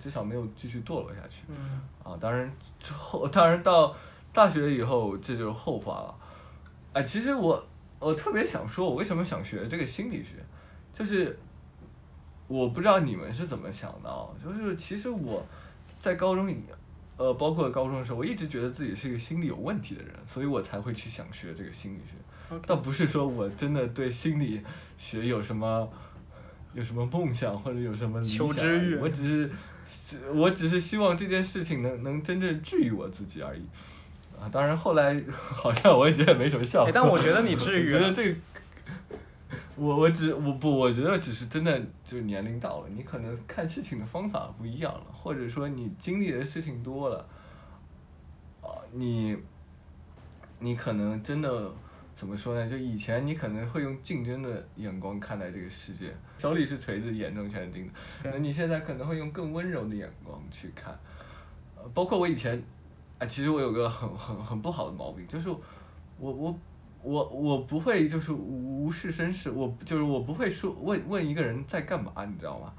[0.00, 1.42] 至少没有继续堕落下去。
[1.48, 3.94] 嗯啊，当然之后，当然到
[4.32, 6.14] 大学以后，这就是后话了。
[6.92, 7.66] 哎，其实我
[7.98, 10.34] 我特别想说，我为什么想学这个心理学，
[10.92, 11.38] 就是
[12.48, 15.44] 我不知道你们是怎么想的啊，就是其实我
[16.00, 16.56] 在高中以
[17.16, 22.14] 呃，包括高中的时候，我一直觉得自己是一个心理有问题的人，所以我才会去想学这个心理学。
[22.64, 24.62] 倒不是说我真的对心理
[24.96, 25.88] 学有什么
[26.74, 29.50] 有什么梦想或者有什么理想求知欲我只是
[30.34, 33.62] 我只是希望这件事情能能真正治愈我自己而已。
[34.38, 36.88] 啊，当然后来好像我也觉得没什么效果。
[36.88, 37.96] 哎，但我觉得你治愈了。
[37.96, 38.38] 我觉得这个，
[39.76, 47.26] 我我只我不我觉得只是真的就年龄到了，你可能看事情的方法不一样了，或者说你经历的事情多了，
[48.60, 49.36] 啊，你
[50.60, 51.72] 你可能真的
[52.16, 52.66] 怎么说呢？
[52.66, 57.92] 就以前你可能会用竞争的眼光看待这个世界，手里是锤子，眼中全是钉子。
[58.22, 60.98] 对那你现在可能会用更温柔的眼光去看，
[61.76, 62.60] 呃，包括我以前，
[63.18, 65.60] 哎，其实我有个很很很不好的毛病，就是我
[66.18, 66.58] 我
[67.02, 72.72] 我我不会就是无无事生事，我就是我不会说问问一个人在干嘛，你知道吗？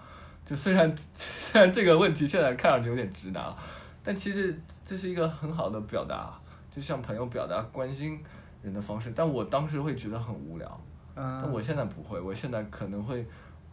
[0.44, 3.56] 就虽然 虽然这个问题现在看上去有点直男啊，
[4.04, 6.34] 但其实这是一个很好的表达，
[6.76, 8.20] 就向朋友表达关心
[8.64, 9.12] 人的方式。
[9.16, 10.82] 但我当时会觉得很无聊，
[11.16, 13.26] 但嗯，我现在不会，我现在可能会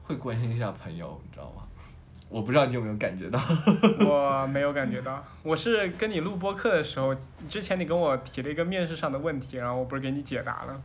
[0.02, 1.62] 会关心一下朋友，你知道吗？
[2.30, 3.38] 我不知道你有没有感觉到，
[4.04, 7.14] 我没有感觉到，我是跟你录播课的时候，
[7.48, 10.82] 之前你跟我提了一个面试上的问题，然后我不是给你解答了，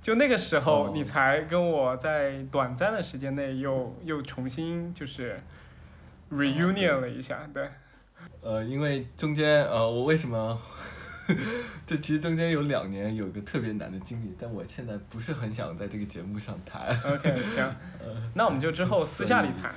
[0.00, 5.38] 就那个时候哦你才跟我在短暂的时间内又又重新就是
[6.32, 7.68] reunion 了一下，对，
[8.40, 10.58] 呃，因为中间呃，我为什么
[11.86, 16.88] 这其实中间有两年有个特别难的经历，但我现在不是很想在这个节目上谈。
[17.12, 17.76] OK，行，
[18.34, 19.74] 那我们就之后私下里谈。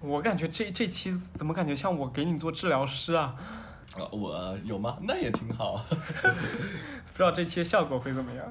[0.00, 3.34] 我感觉这这期怎么感觉像我给你做治疗师啊？
[3.94, 4.98] 啊，我有吗？
[5.02, 5.84] 那也挺好。
[5.88, 8.44] 不知道这期的效果会怎么样？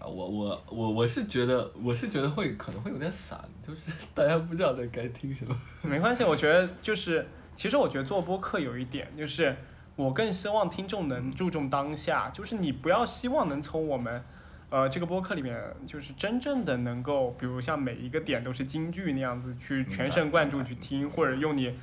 [0.00, 3.82] 啊，我我我我是觉得我是觉得会可能会有点散，就是
[4.14, 5.56] 大家不知道在该听什么。
[5.82, 9.54] 没关系，我觉得就是，其实我觉得做播客有一点就是，
[9.96, 14.24] 我更希望听众能注重当下，就是你不要希望能从我们，
[14.70, 21.78] 呃，这个播客里面，就是真正的能够，比如像每一个点都是京剧那样子去全神贯注去听，或者用你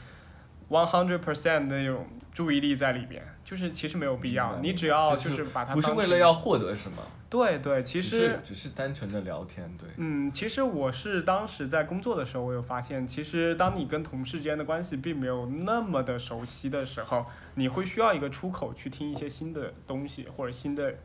[0.72, 6.98] one hundred percent 的那种注意力在里边，就是其实没有必要，你只要就就是把它不是为了要获得什么，
[7.30, 9.90] 对对，其只实是只是单纯的聊天，对。
[9.98, 20.96] 嗯，其实我是当时在工作的时候，我有发现，其实当你跟同事之间的关系并没有那么的熟悉的时候，你会需要一个出口去听一些新的东西或者新的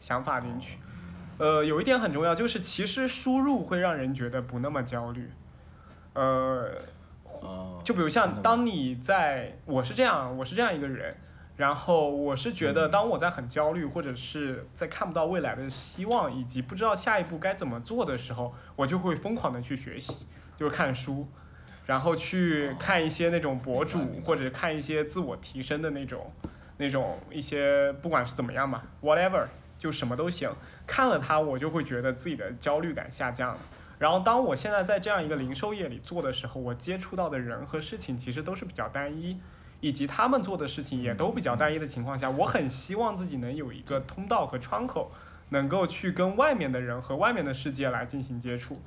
[0.00, 0.78] 想法进去。
[1.38, 5.30] 呃，有一点很重要，就是其实输入会让人觉得不那么焦虑。
[6.12, 6.70] 呃，哦，
[7.84, 11.14] 就比如像当你在，我是这样，我是这样一个人，
[11.56, 20.26] 然后我是觉得，嗯当我在很焦虑，或者是在看不到未来的希望，以及不知道下一步该怎么做的时候，我就会疯狂的去学习，
[20.56, 21.28] 就是看书，
[21.86, 26.32] 然后去看一些那种博主或者看一些自我提升的那种，
[26.78, 29.44] 那种一些不管是怎么样嘛，whatever，
[29.78, 30.50] 就什么都行，
[30.86, 33.58] 看了它，我就会觉得自己的焦虑感下降了。
[33.98, 39.38] 然后当我现在在这样一个零售业里做的时候，我接触到的人和事情其实都是比较单一，
[39.80, 45.12] 以及他们做的事情也都比较单一的情况下，我很希望自己能有一个通道和窗口，
[45.50, 48.80] 能够去跟外面的人和外面的世界来进行接触。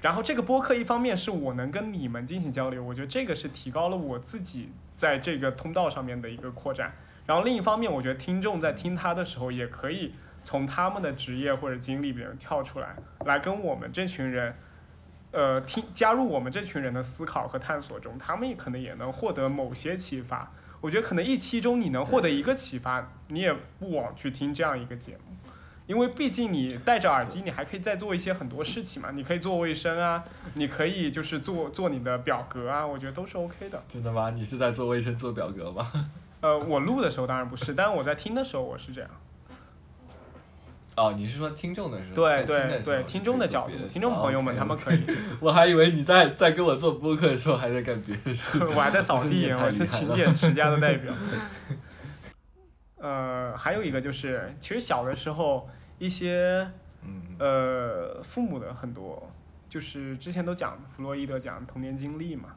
[0.00, 6.92] 然后这个播客一方面是我能跟你们进行交流，我觉得这个是提高了我自己在这个通道上面的一个扩展。
[7.26, 10.12] 然后另一方面，我觉得听众在听他的时候，也可以
[10.44, 14.54] 从他们的职业或者经历里面跳出来，来跟我们这群人，
[15.32, 20.52] 呃，听加入我们这群人的思考和探索中，他们也可能也能获得某些启发。
[20.80, 25.34] 我觉得可能一期中你能获得一个启发，你也不枉去听这样一个节目，
[25.86, 30.22] 因为毕竟你戴着耳机，你还可以再做一些很多事情嘛，你可以做卫生啊，
[30.52, 33.82] 你可以就是做做你的表格啊，我觉得都是 OK 的。
[33.88, 34.28] 真的吗？
[34.28, 35.90] 你是在做卫生做表格吗？
[36.42, 39.10] 呃，我录的时候当然不是，但是我在听的时候我是这样。
[40.96, 42.14] 哦，你是说听众的时候？
[42.14, 45.00] 对对对，听众的角度，听众朋友们他们可以。
[45.40, 48.62] 我还以为你在在跟我做播客的时候还在干别的事。
[48.64, 51.12] 我还在扫地，我是勤俭持家的代表。
[52.96, 55.68] 呃，还有一个就是，其实小的时候
[55.98, 56.66] 一些
[57.02, 59.30] 嗯，呃父母的很多，
[59.68, 62.54] 就是之前都讲弗洛伊德讲童年经历嘛，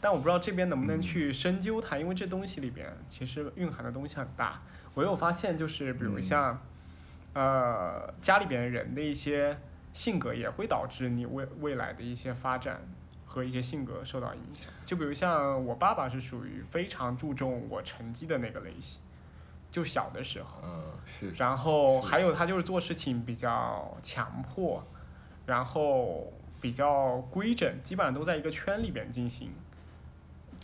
[0.00, 4.62] 但我不知道这边能不能嗯去深究它，因为这东西里边其实蕴含的东西很大。
[4.94, 6.62] 我有发现，就是比如嗯像、
[7.34, 9.58] 呃家里边人的一些
[9.92, 12.80] 性格，也会导致你未未来的一些发展
[13.26, 14.72] 和一些性格受到影响。
[14.84, 19.00] 就比如像我爸爸是属于非常注重我成绩的那个类型，
[19.70, 20.60] 就小的时候。
[20.64, 21.30] 嗯，是。
[21.36, 24.84] 然后还有他就是做事情比较强迫，
[25.46, 29.52] 然后比较规整，基本上都在一个圈里边进行，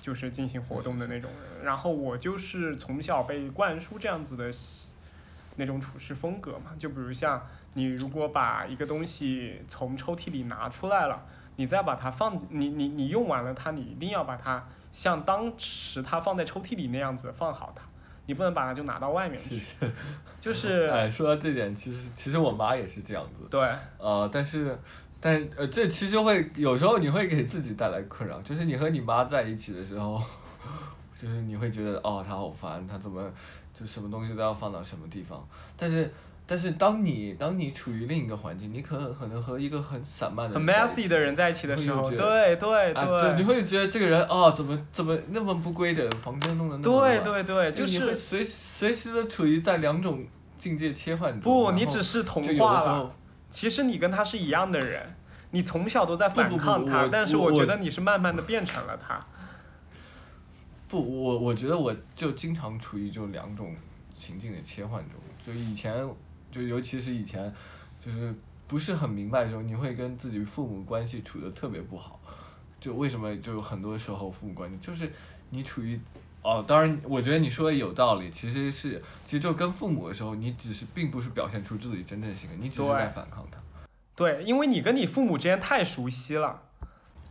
[0.00, 1.64] 就是进行活动的那种人。
[1.64, 4.50] 然后我就是从小被灌输这样子的
[5.60, 11.22] 那种处事风格嘛，就比如像你如果把一个东西从抽屉里拿出来了，
[11.56, 17.82] 你再把它放，你你你用完了它，你一定要把它像当时它放在抽屉里那样子放好它，
[18.24, 19.60] 你不能把它就拿到外面去，
[20.40, 23.46] 就是 哎，说到这点，其实其实我妈也是这样子。
[23.50, 23.60] 对。
[23.98, 24.76] 呃，但是，
[25.20, 30.18] 但呃，这其实会有时候你会给自己带来困扰，就是你和你妈在一起的时候，
[31.20, 33.30] 就是你会觉得哦，她好烦，她怎么
[33.80, 35.48] 就什么东西都要放到什么地方。
[35.76, 36.12] 但是，
[36.46, 50.24] 但是当你当你处于另一个环境，你可可能和一个很散漫的很 messy 的人在一起的时候，对对啊，对，你，会觉得这个人哦，怎么怎么那么不规整，房间弄得那么对乱对对，就你会是随随时的处于在两种
[50.58, 51.42] 境界切换中。
[51.42, 53.14] 不，你只是同化了。
[53.48, 55.14] 其实你跟他是一样的人，
[55.52, 59.24] 你从小都在反抗他，但是我觉得你是慢慢的变成了他。
[60.90, 63.74] 不，我我觉得我就经常处于就两种
[64.12, 66.06] 情境的切换中，就以前
[66.50, 67.52] 就尤其是以前，
[68.04, 68.34] 就是
[68.66, 72.20] 不是很明白的时候，你会跟自己父母关系处的特别不好，
[72.80, 75.10] 就为什么就很多时候父母关系就是
[75.50, 75.98] 你处于。
[76.42, 78.30] 哦，当然，我觉得你说的有道理。
[78.30, 83.60] 其实是，其实就跟父母的时候，你只是并不是表现出自己真正的性格，你只是在反抗他。
[84.16, 86.62] 对，因为你跟你父母之间太熟悉了。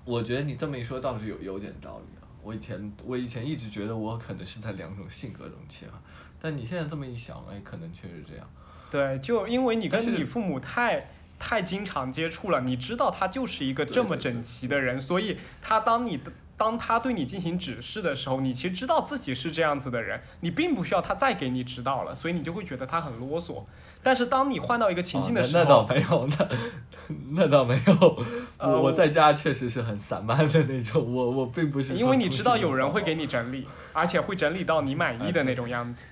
[0.05, 2.18] 我觉得你这么一说倒是有有点道理啊。
[2.50, 6.02] 我以前我以前一直觉得我可能是在两种性格中切换，
[6.41, 8.50] 但你现在这么一想，哎，可能确实这样。
[8.89, 16.20] 对，就因为你跟你父母太太经常接触了，你知道他就是一个这么整齐的人，所以他当你
[16.58, 23.64] 当他对你进行指示的时候，你其实知道自己是这样子的人，你并不需要他再给你指导了，所以你就会觉得他很啰嗦。
[24.02, 26.88] 但是当你换到一个情境的时候，哦那那倒没有，那
[27.36, 28.24] 那倒没有。
[28.57, 33.10] 呃我在家确实是很散漫的那种，我我并不是因为你知道有人会给。
[33.10, 36.05] 给你整理，而且会整理到你满意的那种样子。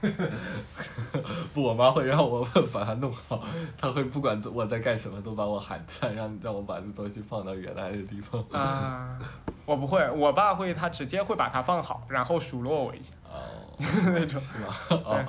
[1.52, 3.42] 不，我妈会让我把它弄好，
[3.76, 8.44] 她会不管我在干什么，都把我喊出来，让让我把这东西放到原来的地方。
[8.52, 9.18] 啊、
[9.64, 13.12] 我不会，我爸会，他直接会把它放好，然后数落我一下。
[13.30, 13.40] 哦，
[14.14, 14.68] 那种是吗？
[14.90, 15.24] 哦，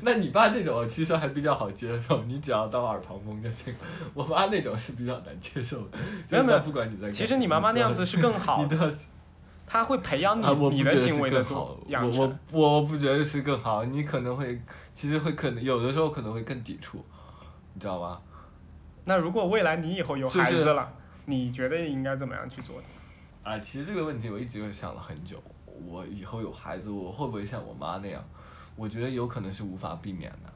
[0.00, 3.74] 那你爸这种其实还比较好接受，你只要当耳旁风就行。
[4.14, 5.98] 我妈那种是比较难接受的，
[6.28, 7.26] 没有没有不管你在干什么。
[7.26, 8.64] 其实你妈妈那样子是更好
[9.72, 12.74] 他会培养你、啊，你的行为的做我成我。
[12.74, 14.60] 我不觉得是更好，你可能会，
[14.92, 17.02] 其实会可能有的时候可能会更抵触，
[17.72, 18.20] 你知道吗？
[19.06, 20.92] 那如果未来你以后有孩子了，
[21.24, 23.50] 你觉得应该怎么样去做的？
[23.50, 25.42] 啊，其实这个问题我一直有想了很久。
[25.86, 28.22] 我以后有孩子，我会不会像我妈那样？
[28.76, 30.52] 我觉得有可能是无法避免的，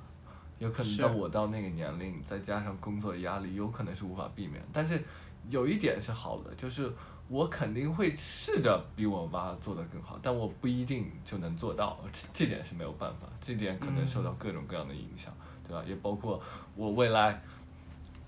[0.58, 4.62] 有可能到我到那个年龄，再加上工作压力，有可能是无法避免。
[4.74, 5.02] 但是
[5.48, 6.92] 有一点是好的，就是
[7.28, 15.32] 我肯定会试着比我妈做的更好，但我不一定就能做到，这这点是没有办法，这点可能受到各种各样的影响，
[15.66, 15.82] 对吧？
[15.86, 16.40] 也包括
[16.76, 17.42] 我未来，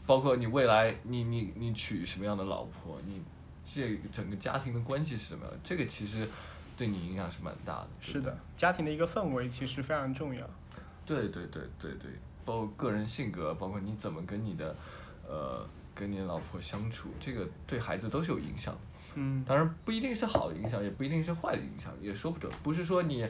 [0.05, 3.23] 包括你未来，你你你娶什么样的老婆，你
[3.65, 6.29] 这整个家庭的关系是什么样，这个其实
[6.77, 7.89] 对你影响是蛮大的。
[8.01, 10.45] 对对是的，家庭的一个氛围其实非常重要。
[11.07, 12.11] 对对对对对，
[12.45, 14.75] 包括个人性格，包括你怎么跟你的
[15.27, 18.81] 呃跟你老婆相处，这个对孩子都是有影响的。
[19.21, 22.53] 嗯，当然不一定是好的影响，也不一定是坏的影响，也说不准。
[22.63, 23.27] 不是说你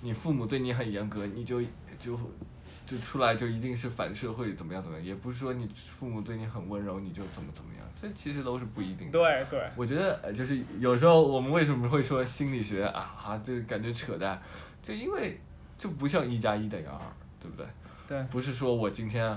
[0.00, 1.60] 你父母对你很严格，你就
[1.98, 2.18] 就
[2.86, 9.12] 就出来就一定是反社会怎么样怎么样，也不是说你父母对你很温柔你就怎么怎么样，这其实都是不一定的。
[9.12, 14.40] 对对，我觉得呃就是有时候我们为什么会说心理学啊啊，这个感觉扯淡，
[14.82, 15.38] 就因为
[15.76, 16.98] 就不像一加一等于二，
[17.40, 17.66] 对不对？
[18.08, 19.36] 对不是说我今天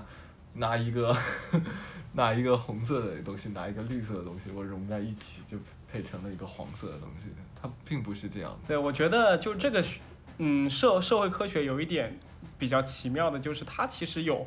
[0.53, 1.15] 拿一个
[2.13, 5.57] 拿一个红色的东西，拿一个绿色的东西，我融在一起就
[5.91, 7.27] 配成了一个黄色的东西，
[7.59, 8.67] 它并不是这样的。
[8.67, 9.99] 对，我觉得就这个学，
[10.37, 12.19] 嗯，社社会科学有一点
[12.57, 14.45] 比较奇妙的，就是它其实有，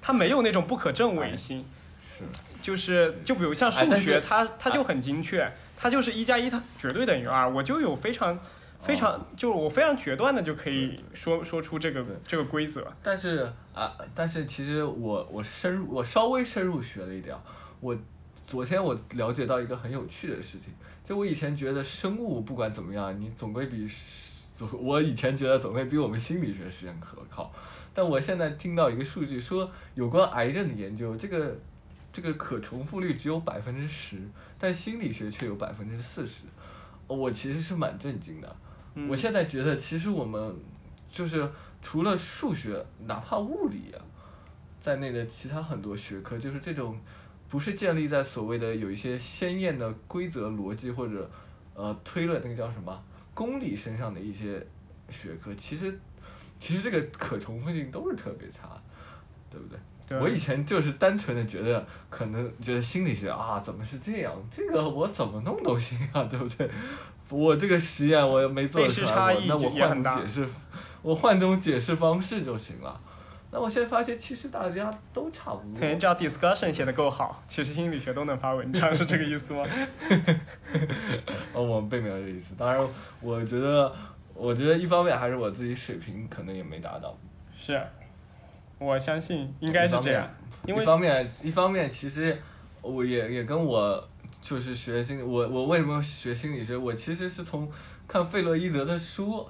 [0.00, 1.64] 它没有那种不可证伪性，
[2.06, 2.24] 是，
[2.60, 8.38] 就是就比如像数学，它它就很精确，它就是一加一，它绝对等于二，我就有非常
[8.82, 12.92] 非常，就是我非常决断的就可以说说出这个这个规则。
[13.02, 17.34] 但是啊，但是其实我我深入我稍微深入学了一点，
[17.80, 17.96] 我
[18.46, 20.72] 昨天我了解到一个很有趣的事情，
[21.02, 23.88] 就我以前觉得生物不管怎么样，你总归比
[24.54, 27.50] 总我以前觉得总归比我们心理学实验可靠，
[27.92, 31.56] 但我现在听到一个数据说，有关癌症的研究，这个
[32.12, 34.18] 这个可重复率只有百分之十，
[34.58, 36.44] 但心理学却有百分之四十，
[37.08, 38.56] 我其实是蛮震惊的。
[38.94, 39.08] 嗯。
[39.08, 40.54] 我现在觉得，其实我们
[41.10, 41.50] 就是
[41.82, 43.98] 除了数学，哪怕物理啊，
[44.80, 46.96] 在内的其他很多学科，就是这种
[47.48, 51.30] 不是建立在所谓的有一些鲜艳的规则逻辑或者
[51.74, 54.64] 呃推论，那个叫什么公理身上的一些
[55.10, 55.98] 学科，其实
[56.58, 58.80] 其实这个可重复性都是特别差，
[59.50, 59.78] 对不对？
[60.06, 64.34] 对我以前就是单纯的觉得，可能觉得心理学啊，怎么是这样？
[64.50, 66.68] 这个我怎么弄都行啊，对不对？
[67.30, 70.48] 我这个实验我又没做出来那我换种解释，
[71.00, 73.00] 我换种解释方式就行了。
[73.54, 75.78] 那我现在发现，其实大家都差不多。
[75.78, 79.64] 可能只要 discussion 写的够好，其实心理学都能发文章，是这个意思吗？
[81.54, 82.56] 哦，我并没有这意思。
[82.56, 82.84] 当然，
[83.20, 83.94] 我觉得，
[84.34, 87.16] 我觉得一方面还是我自己水平可能也没达到，
[87.56, 87.80] 是，
[88.76, 90.28] 我相信应该是这样，
[90.66, 92.36] 因为一方面，一方面其实
[92.82, 94.04] 我也也跟我
[94.42, 96.76] 就是学心理，我我为什么学心理学？
[96.76, 97.70] 我其实是从
[98.08, 99.46] 看费洛伊德的书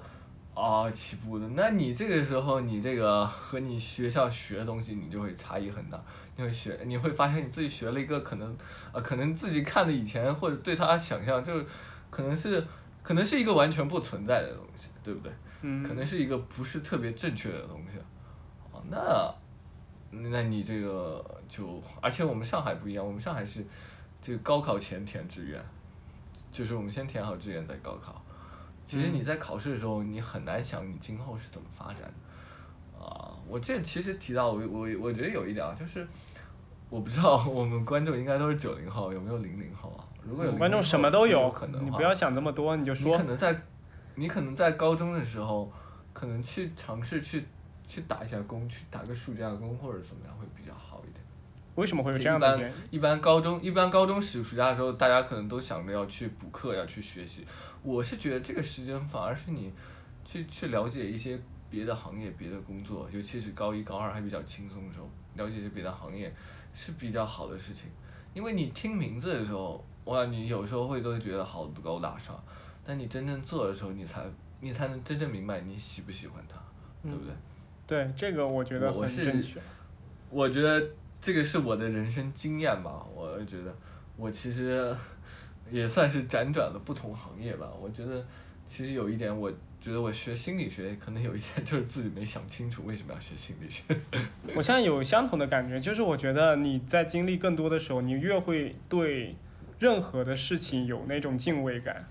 [0.55, 1.47] 啊起步的。
[1.49, 6.03] 那你这个时候，你这个和你学校学的东西，你就会差异很大。
[6.37, 8.57] 你会学，你会发现你自己学了一个可能
[8.91, 11.65] 啊，可能自己看的以前或者对他想象就是
[12.09, 12.65] 可能是
[13.03, 15.31] 可能是一个完全不存在的东西，对不对？
[15.61, 17.99] 嗯，可能是一个不是特别正确的东西。
[18.71, 19.33] 哦，那
[20.11, 23.65] 那你这个就，而且我们上海不一样，我们上海是
[24.21, 25.61] 这个高考前填志愿，
[26.51, 28.21] 就是我们先填好志愿再高考。
[28.85, 33.03] 其实你在考试的时候，你很难想你今后是怎么发展的。
[33.03, 36.07] 啊，我这其实提到我我我觉得有一点啊，就是
[36.89, 40.05] 我不知道我们观众应该都是九零后，有没有零零后啊？
[40.23, 43.61] 如果有00后观众什么都有有可能，你不要想这么多，你就说你可能在，
[44.15, 45.71] 你可能在高中的时候，
[46.13, 47.45] 可能去尝试去
[47.87, 51.23] 去打一下工，去打个暑假工或者怎么样会比较好一点。
[51.75, 52.71] 为什么会有这样的般？
[52.89, 57.45] 一般高中一般高中暑暑假的时候，大家可能都想着要去补课，要去学习。
[57.85, 59.71] 我是觉得这个时间反而是你
[60.25, 66.33] 去去了解一些别的行业、别的工作，尤其是高一高二还比较轻松的时候，了解一些别的行业
[66.73, 67.85] 是比较好的事情。
[68.33, 72.43] 因为你听名字的时候，哇，你有时候会都觉得好高大上，
[72.83, 74.23] 但你真正做的时候，你才
[74.59, 76.59] 你才能真正明白你喜不喜欢它，
[77.03, 77.33] 对不对？
[77.87, 79.61] 对，这个我觉得很正确。
[80.29, 80.83] 我觉得
[81.21, 83.73] 这个是我的人生经验吧，我觉得
[84.17, 84.93] 我其实
[85.71, 87.67] 也算是辗转了不同行业吧。
[87.81, 88.25] 我觉得
[88.69, 89.51] 其实有一点，我
[89.81, 93.83] 觉得我学心理学可能有一点就是自己没想清楚为什么要学心理学。
[94.55, 99.35] 我现在有相同的感觉，就是我觉得你在经历更多的时候，你越会对
[99.79, 102.05] 任何的事情有那种敬畏感。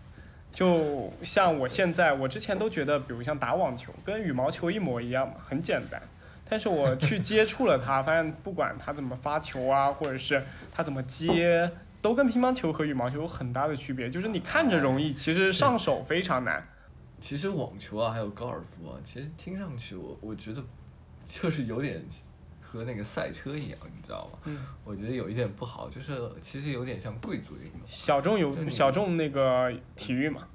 [0.53, 6.01] 就像我现在，我之前都觉得，比如像打网球，跟羽毛球一模一样嘛，很简单。
[6.49, 10.41] 但是我去接触了它，发现不管它怎么发球啊，或者是
[10.71, 11.69] 它怎么接，
[12.05, 14.11] 都跟乒乓球和羽毛球有很大的区别。
[14.11, 16.63] 就是你看着容易，其实上手非常难。
[17.19, 20.63] 其实网球啊，还有高尔夫啊，其实听上去我我觉得
[21.27, 22.05] 就是有点
[22.61, 24.39] 和那个赛车一样，你知道吗？
[24.45, 27.81] 嗯我觉得有一点不好，就是其实有点像贵族运动。
[27.87, 30.47] 小众有小众那个体育嘛，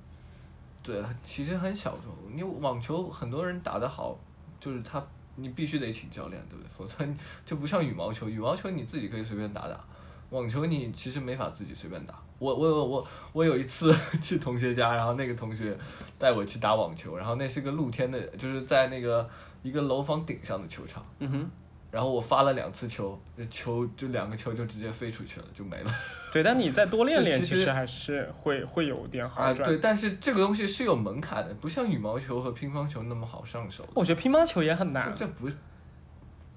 [0.83, 2.13] 对，其实很小众。
[2.31, 4.15] 你网球很多人打得好，
[4.59, 5.03] 就是他
[5.35, 6.69] 你必须得请教练，对不对？
[6.77, 7.03] 否则
[7.43, 9.83] 就不像羽毛球，羽毛球你自己可以随便打打，
[10.29, 12.15] 网球你其实没法自己随便打。
[12.37, 15.77] 我我我我我有一次 去同学家，然后那个同学
[16.17, 19.27] 带我去打网球，然后那是个露天的，就是在那个
[19.61, 21.05] 一个楼房顶上的球场。
[21.19, 21.49] 嗯哼。
[21.91, 23.19] 然后我发了两次球，
[23.49, 25.91] 球就两个球就直接飞出去了，就没了。
[26.31, 29.67] 对，但你再多练练，其实还是会会有点好啊，转。
[29.67, 33.83] 对，但是这个东西是有门槛的，不像羽毛球和乒乓球那么好上手。
[33.95, 35.25] 我觉得乒乓球也很难这。
[35.25, 35.49] 这不，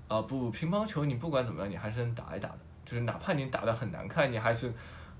[0.06, 2.58] 啊不，乒乓球你不管怎么样，你还是能打一打的，
[2.92, 4.70] 就是哪怕你打得很难看，你还是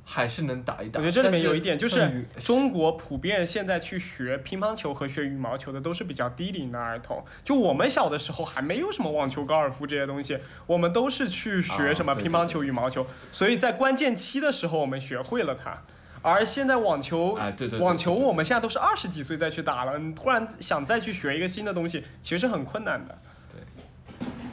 [0.05, 1.01] 还是能打一打。
[1.01, 7.25] 我觉得这里面有一点，就是中国普遍现在去学乒乓球和学羽毛球的都是比较低龄的儿童。
[7.43, 15.83] 就我们小的时候还没有什么网球、高尔夫这些东西，我们都是去学啊什么乒乓球、羽毛球，所以在关键期的时候我们学会了它。
[16.21, 23.19] 而现在网球，哎对对对网球我们现在都是二十几岁再去打了，你突然想再去学一个新的东西，其实很困难的。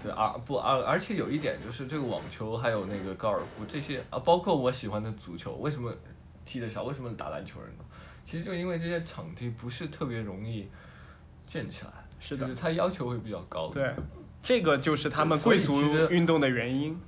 [0.10, 5.94] 对，而不而而且有一点就是这个网球还有那个高尔夫这些啊，包括我喜欢的足球，为什么
[6.46, 6.84] 踢得少？
[6.84, 7.84] 为什么打篮球人呢？
[8.26, 10.68] 其实就因为这些场地不是特别容易
[11.46, 13.70] 建起来，是的就是它要求会比较高。
[13.70, 13.94] 对，
[14.42, 17.00] 这个就是他们贵族运动的原因。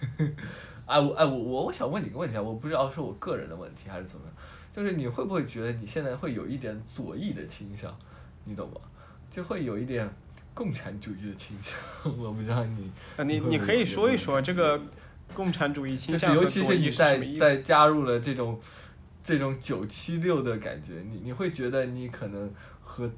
[0.86, 4.34] 哎我哎我我我想问你个问题啊，我不知道是我个人的问题还是怎么样，
[4.72, 7.96] 就是你会不会觉得你现在会有一点左翼的倾向，
[8.44, 8.80] 你懂吗？
[9.30, 10.08] 就会有一点
[10.54, 11.74] 共产主义的倾向，
[12.16, 14.80] 我不知道你啊，你你可以说一说这个
[15.34, 17.56] 共产主义倾就是向尤其是你在在？
[17.56, 18.60] 加入了这种
[19.24, 22.48] 这种九七六的感觉，你你会觉得你可能
[22.82, 23.10] 和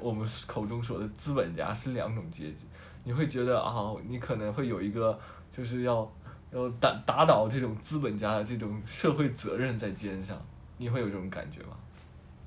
[0.00, 2.64] 我们口中说的资本家是两种阶级，
[3.02, 5.18] 你会觉得啊，你可能会有一个
[5.50, 6.08] 就是要
[6.52, 10.40] 要打打倒这种资本家的这种社会责任在肩上，
[10.76, 11.70] 你会有这种感觉吗？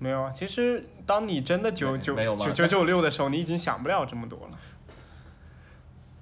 [0.01, 4.59] 没有啊，其实当你真的九九没没有吗九九九六的时候，你已经想不了这么多了。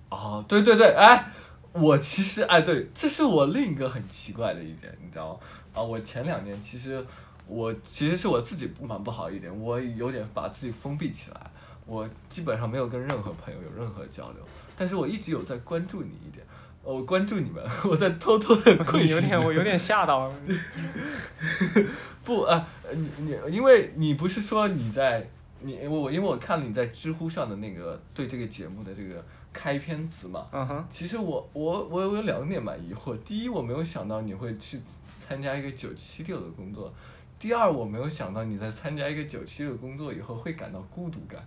[0.09, 1.31] 哦，对对对，哎，
[1.71, 5.39] 我其实哎，对，这是我另一个很奇怪的一点，你知道吗？
[5.73, 7.01] 啊，我前两年其实
[7.47, 11.39] 我其实是我自己不蛮不好一点，我有点把自己封闭起来，
[11.85, 14.43] 我基本上没有跟任何朋友有任何交流，
[14.75, 20.27] 但是我一直有在关注你一点，呃我关注你们， 我在偷偷的窥视有点，我有点吓到。
[20.27, 20.35] 了。
[22.23, 25.27] 不啊，呃你你因为你不是说你在
[25.61, 34.79] 你我因为我看了你在知乎上的那个对这个节目的这个开篇词嘛，嗯哼，其实我我我有两点蛮疑惑，第一我没有想到你会去
[35.17, 36.93] 参加一个九七六的工作，
[37.39, 41.43] 第二我没有想到你在参加一个九七六工作以后会感到孤独感，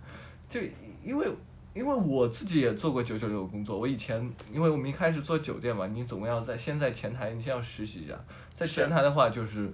[0.49, 0.59] 就
[1.03, 1.27] 因为
[1.73, 8.13] 因为我自己也做过九九六的工作，我以前因为我们一开始做酒店嘛，你总共要在先在前台，你先要实习一下，
[8.55, 9.71] 在前台的话就是。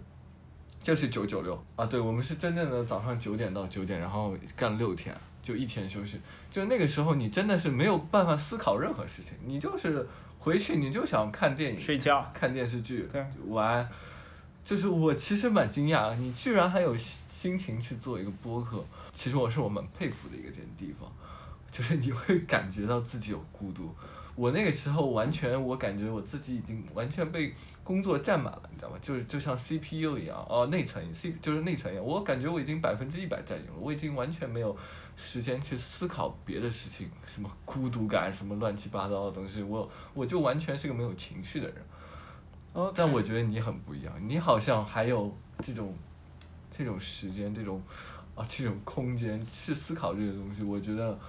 [0.81, 5.13] 就是九九六啊，对我们是真正的早上九点到九点，然后干六天，
[5.43, 6.17] 就一天休息。
[6.49, 10.07] 就那个时候，你真的是没有办法思考任何事情，你就是
[10.39, 12.31] 回去你就想看电影、睡觉。
[12.33, 13.87] 看电视剧对、玩。
[14.63, 18.81] 就是我其实蛮惊讶，你居然还有心心情去做一个播客。
[19.11, 21.11] 其实我是我蛮佩服的一个点地方，
[21.71, 23.93] 就是你会感觉到自己有孤独。
[24.35, 28.97] 我那个时候完全，我感觉我自己已经完全被工作占满了，你知道吗？
[29.01, 34.73] 就是就像 CPU 一样，哦，内存 C 就是内存一样，我感觉我已经百分之一百占用了，我已经完全没有
[35.17, 41.75] 时间去思考别的事情，什么孤独感，什么乱七八糟的东西，我我就完全是个没有情绪的人。
[42.71, 45.93] 哦，但我觉得你很不一样，你好像还有这种
[46.71, 47.81] 这种时间，这种
[48.35, 51.19] 啊这种空间去思考这些东西，我觉得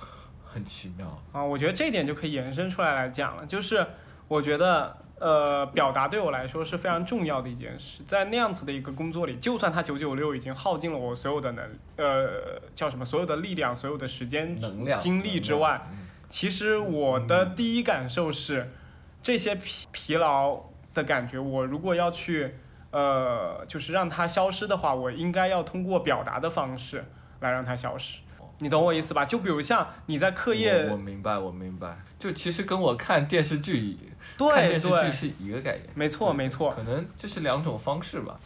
[0.53, 1.23] 很奇妙。
[1.33, 3.87] 啊，我觉得这一点就可以延伸出来来讲了，就是
[4.29, 11.65] 我觉得呃，表达对我来说是非常重要的一件事，在那样子的一个工作里，就算他九九六已经耗尽了我所有的能
[11.97, 15.83] 呃叫什么所有的力量、所有的时间、能量、精力之外，
[16.29, 18.73] 其实我的嗯第一感受是，
[19.23, 20.61] 这些疲疲劳
[20.95, 22.55] 的感觉，我如果要去
[22.91, 27.05] 呃，就是让它消失的话，我应该要通过表达的方式
[27.41, 28.23] 来让它消失。
[28.61, 29.24] 你懂我意思吧？
[29.24, 35.85] 就比如像你在课业我我明白，我明白，就其实跟我看电视剧一看对电视剧对，是一个概念。
[35.95, 38.39] 没错没错可能这是两种方式吧。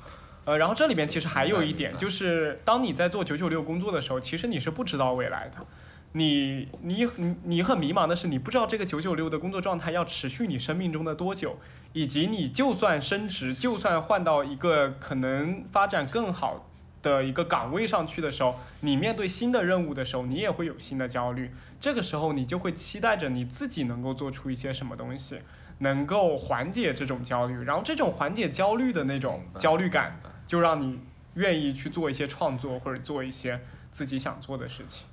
[0.45, 5.67] 呃，然后这里面其实还有一点，就是当你在做九九六工作的时候，其实你是不知道未来的。
[6.13, 11.59] 你你你你很迷茫的是，你不知道这个九九六的工作状态要持续你生命中的多久，
[11.93, 16.71] 以及你就算升职，就算换到一个可能发展更好
[17.05, 21.51] 的一个岗位上去的时候，你面对新的任务的时候，你也会有新的焦虑。
[21.79, 25.41] 这个时候，你就会期待着你自己能够做出一些什么东西，
[25.81, 27.63] 能够缓解这种焦虑。
[27.63, 30.99] 然后，这种缓解焦虑的那种焦虑感，就让你
[31.35, 33.61] 愿意去做一些创作或者做一些
[33.93, 35.07] 自己想做的事情。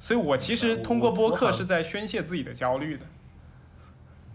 [0.00, 3.06] 所以我其实通过播客是在宣泄自己的焦虑的。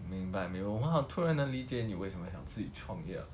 [0.08, 3.26] 明白明白，我好像突然能理解你为什么想自己创业了。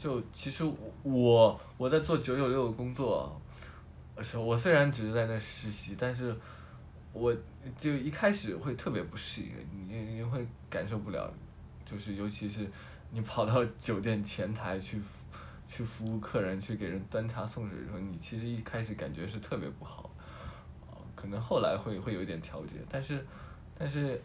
[0.00, 0.64] 就其实
[1.02, 3.38] 我我在做九九六的工作
[4.16, 6.34] 的时候，我虽然只是在那实习，但是
[7.12, 7.36] 我
[7.78, 9.50] 就一开始会特别不适应，
[9.86, 11.30] 你你会感受不了，
[11.84, 12.66] 就是尤其是
[13.10, 14.98] 你跑到酒店前台去
[15.68, 20.10] 去服务客人，去给人端茶送水的时候，你其实一开始感觉是特别不好，
[20.90, 23.22] 啊，可能后来会会有一点调节，但是
[23.78, 24.18] 但是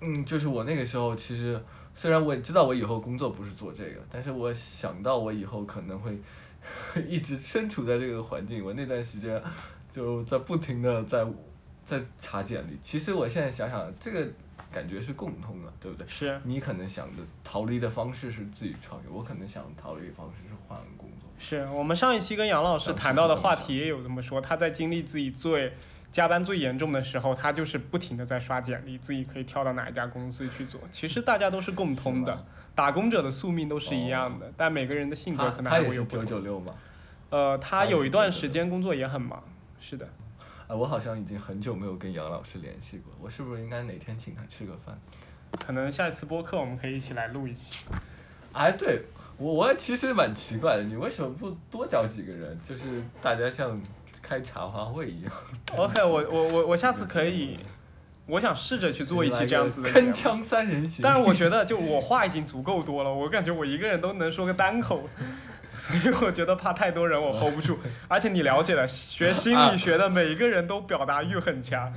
[0.00, 1.58] 嗯，就是我那个时候其实
[1.94, 6.18] 虽然我知道我以后工作不是做这个，但是我想到我以后可能会
[7.06, 9.40] 一直身处在这个环境，我那段时间
[9.90, 11.26] 就在不停的在
[11.84, 12.78] 在查简历。
[12.82, 14.26] 其实我现在想想，这个
[14.72, 16.08] 感觉是共通的，对不对？
[16.08, 21.28] 是，你可能想的逃离的方式是自己创业，我可能想逃离的方式是换工作。
[21.38, 25.72] 是我们上一期跟杨老师谈到的话题也有这么说，他在经历自己最
[26.12, 30.78] 加班最严重的时候，他就是不停的在刷简历，自己可以跳到哪一家公司去做。
[30.90, 32.44] 其实大家都是共通的，
[32.74, 36.26] 打工者的宿命都是一样的，但每个人的性格可能还会有不同。
[36.26, 36.74] 九六嘛？
[37.30, 39.42] 呃，他有一段时间工作也很忙，
[39.80, 40.06] 是的。
[40.68, 44.96] 啊，我好像已经很久没有跟杨老师联系过，我是不是应该哪天请他吃个饭？
[45.58, 47.86] 可能下一次播客我们可以一起来录一期。
[48.52, 49.06] 哎，对
[49.38, 53.74] 我我其实蛮奇怪的，你为什么不多找几个人，就是大家像
[54.22, 55.32] 开茶话会一样
[55.76, 57.58] ？OK，我我我我下次可以，
[58.26, 59.90] 我想试着去做一期这样子的。
[59.90, 61.02] 铿锵三人行。
[61.02, 65.08] 但是我觉得，就我话已经足够多了，我感觉我一个人都能说个单口，
[65.74, 67.78] 所以我觉得怕太多人我 hold 不住。
[68.06, 71.92] 而且你了解的，学 心理学的每一个人都表达欲很强。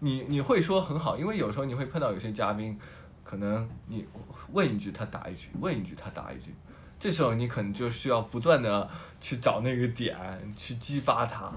[0.00, 2.78] 你你会说很好，因为有时候你会碰到有些嘉宾，
[3.22, 4.06] 可能你
[4.52, 6.54] 问一句他答一句，问一句他答一句，
[6.98, 8.88] 这时候你可能就需要不断的
[9.20, 10.16] 去找那个点，
[10.56, 11.52] 去激发它，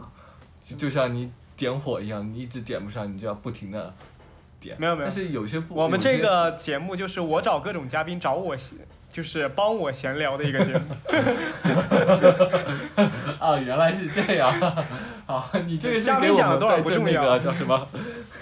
[0.61, 3.93] 就就像你点火一样，你一直点不上，你就要不停的
[4.59, 4.75] 点。
[4.79, 10.81] 没有没有但是有些不，我们这个节目就是我找各种嘉宾找我闲，就是帮我闲聊的一个节目。
[13.39, 14.53] 啊，原来是这样。
[15.25, 17.87] 好，你这个嘉宾讲的多少不重要叫什么？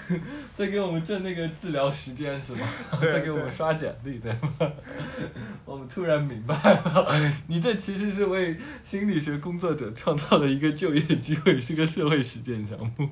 [0.58, 2.68] 在给我们挣那个治疗时间是吗？
[3.00, 4.50] 在给我们刷简历对吗？
[5.64, 13.08] 我们突然明白了， 你这其实是为心理学工作者创造了一个就业机会，是个社会实践项目。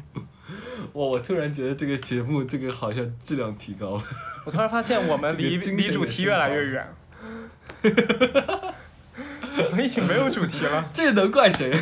[0.92, 4.02] 我我突然觉得这个节目这个好像质量提高了。
[4.44, 6.88] 我突然发现我们离离主题越来越远，
[9.70, 10.90] 我们已经没有主题了。
[10.92, 11.72] 这个能怪谁？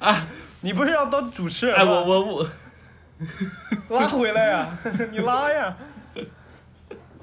[0.00, 0.26] 啊
[0.62, 1.92] 你不是要当主持人哎，吗？
[1.92, 2.48] 我我我，
[3.90, 4.78] 拉回来呀，
[5.10, 5.76] 你拉呀。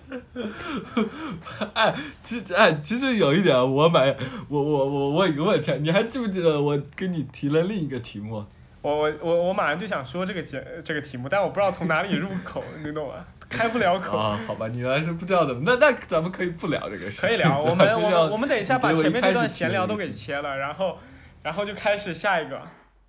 [1.74, 1.94] 哎，
[2.24, 4.16] 其实哎，其实有一点，我买
[4.48, 8.46] 我我我我有个问题，你还记不记得我跟你提了另一个题目？
[8.82, 13.16] 我我我我马上就想说这个节这个题目，但我不知道从哪里入口，你懂吗？
[13.50, 14.18] 开不了口。
[14.18, 17.22] 啊，好吧，你原来是不知道怎么，那那咱们可以不聊这个事。
[17.26, 21.00] 可以聊，我们我们我们等一下把前面这段闲聊都给切了，然后
[21.44, 22.62] 然后就开始下一个，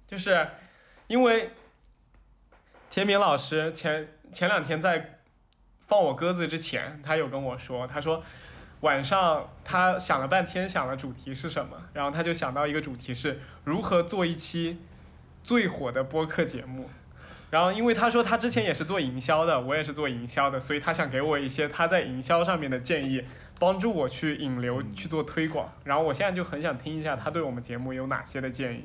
[0.09, 0.48] 就是
[1.06, 1.51] 因为
[2.90, 5.19] 田明老师前前两天在
[5.86, 8.23] 放我鸽子之前，他有跟我说，他说
[8.81, 14.78] 晚上他想了半天，想了主题是什么，然后他就想到一个主题是如何做一期
[15.43, 16.89] 最火的播客节目。
[17.51, 23.24] 然后，因为他说他之前也是做营销的，我也是做营销的，所以他想给我一些他在营销上面的建议，
[23.59, 25.73] 帮助我去引流、去做推广。
[25.85, 28.85] 然后我现在就很想听一下他对我们节目有哪些的建议。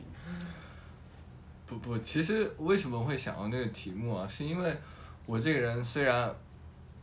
[1.66, 4.28] 不不，其实为什么会想到那个题目啊？
[4.28, 4.76] 是因为
[5.26, 6.34] 我这个人虽然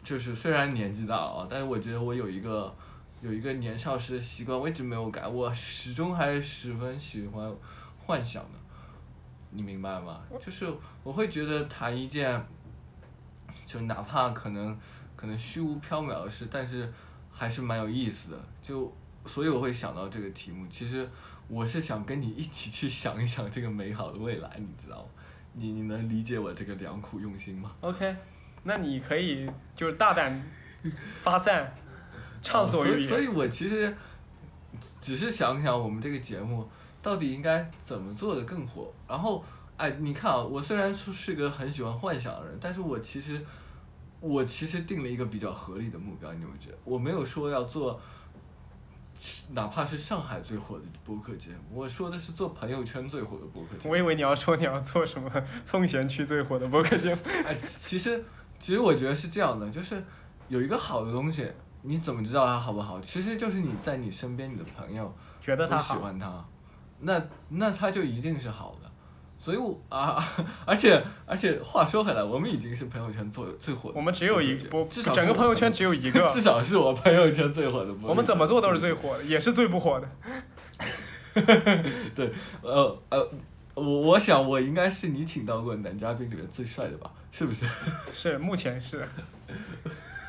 [0.03, 2.75] 就是虽然年纪大了啊，但是我觉得我有一个
[3.23, 7.53] 有一个年少时的习惯，我一直没有改，我始终还是十分喜欢
[7.99, 8.59] 幻想的，
[9.51, 10.21] 你明白吗？
[10.45, 10.67] 就是
[11.03, 12.43] 我会觉得谈一件，
[13.67, 14.79] 就哪怕可能
[15.17, 16.91] 可能虚无缥缈的事，但是
[17.33, 18.93] 还是蛮有意思的，就
[19.27, 20.67] 所以我会想到这个题目。
[20.69, 21.09] 其实
[21.51, 25.09] 我是想跟你一起去想一想这个美好的未来，你知道吗？
[25.53, 28.15] 你你能理解我这个良苦用心吗？OK，
[28.63, 30.41] 那你可以就是大胆
[31.21, 31.75] 发散，
[32.41, 33.07] 畅所欲哦所以。
[33.09, 33.27] 所以。
[33.27, 33.93] 我其实
[35.01, 36.69] 只是想想我们这个节目
[37.03, 38.93] 到底应该怎么做的更火。
[39.09, 39.45] 然后，
[39.77, 43.45] 哎，你看啊，我虽然说是个很喜欢幻想的人，但是我其实
[44.21, 46.79] 我其实定了一个比较合理的目标，你有没有觉得？
[46.85, 48.01] 我没有说要做。
[49.51, 53.93] 哪怕是上海最火的播客节目，我说的是做朋友圈最火的播客节目。
[53.93, 55.31] 我以为你要说你要做什么
[55.67, 57.21] 奉贤区最火的播客节目。
[57.47, 58.25] 哎，其实
[58.59, 60.03] 其实我觉得是这样的，就是
[60.49, 61.51] 有一个好的东西，
[61.83, 63.01] 你怎么知道它好不好？
[63.01, 66.45] 其实就是你在你身边，你的朋友觉得他，喜欢它，
[67.01, 68.90] 那那它就一定是好的。
[69.43, 70.23] 所以我啊，
[70.67, 77.95] 而且而且话说回来，我们已经是朋友圈最最火的我们只有一播，至少整个朋友圈只有一个， 至少是我朋友圈最火的。
[78.03, 80.09] 我们怎么做都是最火的，也是最不火的。
[82.15, 83.31] 对，呃呃，
[83.75, 87.11] 我我想我应该是你请到过男嘉宾里面最帅的吧？
[87.33, 87.65] 是不是？
[88.13, 89.09] 是，目前是。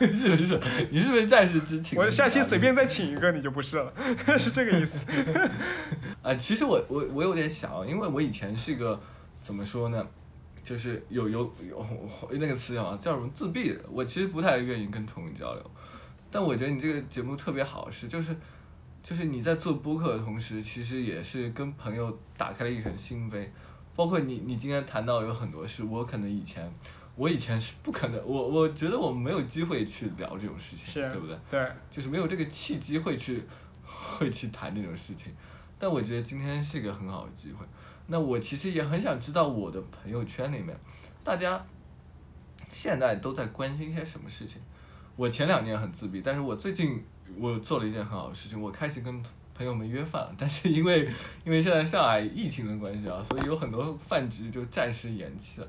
[0.11, 0.60] 是不是？
[0.90, 1.98] 你是不是暂时只请？
[1.98, 3.94] 我下期随便再请一个，你就不是了，
[4.38, 5.06] 是这个意思。
[6.23, 8.99] 啊，其实我我我有点想啊，因为我以前是个
[9.40, 10.06] 怎么说呢，
[10.64, 11.86] 就是有有有
[12.32, 13.80] 那个词啊，叫什么自闭的。
[13.91, 15.72] 我其实不太愿意跟同人交流，
[16.32, 18.36] 但我觉得你这个节目特别好，是就是
[19.03, 23.45] 就是你在做播客的同时，其实也是跟朋友打开了一层心扉。
[23.94, 26.72] 包括你你今天谈到有很多事，我可能以前
[27.15, 31.38] 我以前是不可能，我我觉得我没有机会去聊这种事情，对不对？
[31.49, 33.43] 对，就是没有这个契机会去
[33.83, 35.31] 会去谈这种事情。
[35.77, 37.65] 但我觉得今天是一个很好的机会。
[38.07, 40.75] 那我其实也很想知道我的朋友圈里面，
[41.23, 41.63] 大家
[42.71, 44.61] 现在都在关心些什么事情。
[45.15, 47.03] 我前两年很自闭，但是我最近
[47.38, 49.23] 我做了一件很好的事情，我开始跟
[49.53, 50.33] 朋友们约饭。
[50.38, 51.09] 但是因为
[51.43, 55.67] 因为现在上海疫情的关系啊，所以有很多饭局就暂时延期了。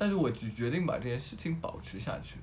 [0.00, 2.36] 但是我决决定把这件事情保持下去。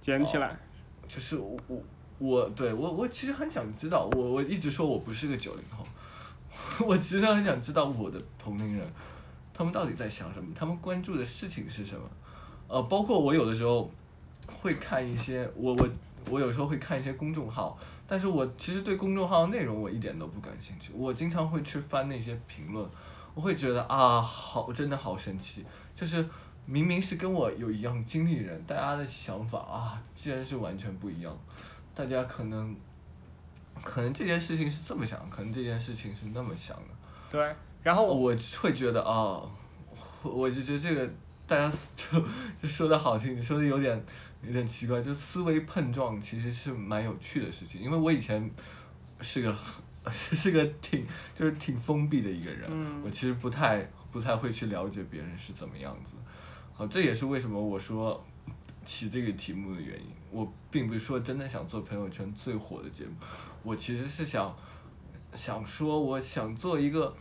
[0.00, 0.58] 捡起来。
[1.06, 1.80] 就是我我
[2.18, 5.86] 我对我我其实很想知道，我我一直说我不是个九零后，
[6.84, 8.84] 我其实很想知道我的同龄人，
[9.54, 12.02] 他们到底在想什么，他们关注的事情是什么，
[12.66, 13.88] 呃，包括我有的时候
[14.60, 15.88] 会看一些，我我
[16.28, 22.86] 我有时候会看一些公众号，但是我其实对公众号的内容我一点都不感兴趣，我经常会去翻那些评论，
[23.34, 25.64] 我会觉得啊，好，真的好神奇，
[25.94, 26.22] 就是
[26.70, 31.34] 明明是跟我有一样经历的人，大家的想法啊，竟然是完全不一样，
[31.94, 32.76] 大家可能
[33.82, 36.94] 可能这件事情是这么想，可能这件事情是那么想的。
[37.30, 39.40] 对，然后我会觉得啊，
[40.22, 41.10] 我我就觉得这个
[41.46, 42.22] 大家就
[42.62, 44.04] 就说的好听，你说的有点
[44.42, 48.50] 有点奇怪，就思维碰撞其实是蛮有趣的事情，因为我以前
[49.22, 49.56] 是个
[50.10, 53.80] 是个挺就是挺封闭的一个人，嗯我其实不太
[54.12, 56.12] 不太会去了解别人是怎么样子，
[56.78, 58.24] 好，这也是为什么我说
[58.84, 60.06] 起这个题目的原因。
[60.30, 63.10] 我并不是说真的想做朋友圈最火的节目，
[63.64, 64.54] 我其实是想
[65.34, 67.12] 想说，我想做一个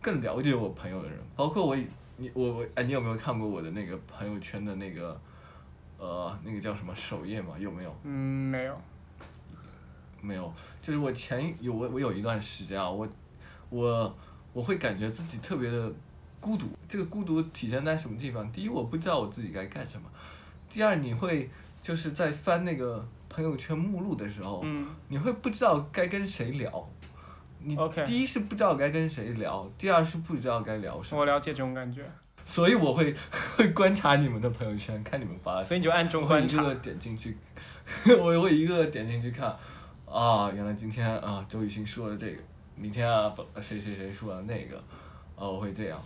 [0.00, 1.76] 更了解我朋友的人，包括我
[2.16, 5.20] 你我我哎，你有没有看过我的那个朋友圈的那个
[5.98, 7.56] 呃那个叫什么首页吗？
[7.58, 7.94] 有没有？
[8.04, 8.10] 嗯，
[8.50, 8.80] 没有，
[10.22, 10.50] 没有，
[10.80, 13.06] 就是我前有我我有一段时间啊，我
[13.68, 14.16] 我
[14.54, 15.92] 我会感觉自己特别的
[16.44, 16.66] 孤独。
[16.86, 18.52] 这个孤独体现在什么地方？
[18.52, 20.06] 第一，我不知道我自己该干什么；
[20.68, 21.48] 第二，你会
[21.80, 26.86] 就是在翻那个朋友圈目录的时候，嗯，你会不知道该跟谁聊。
[27.66, 32.04] 你 OK 第一是不知道该跟谁聊，第二是不知道该聊什么，我了解这种感觉，
[32.44, 33.16] 所以我会
[33.56, 36.68] 会观察你们的朋友圈，看你们发的所以你就暗中观察一个。
[36.68, 37.34] 个点进去，
[38.20, 39.48] 我会一个个点进去看，
[40.04, 42.42] 啊，原来今天啊周雨欣说了这个，
[42.76, 44.76] 明天啊不谁谁谁说了那个，
[45.34, 45.98] 啊我会这样，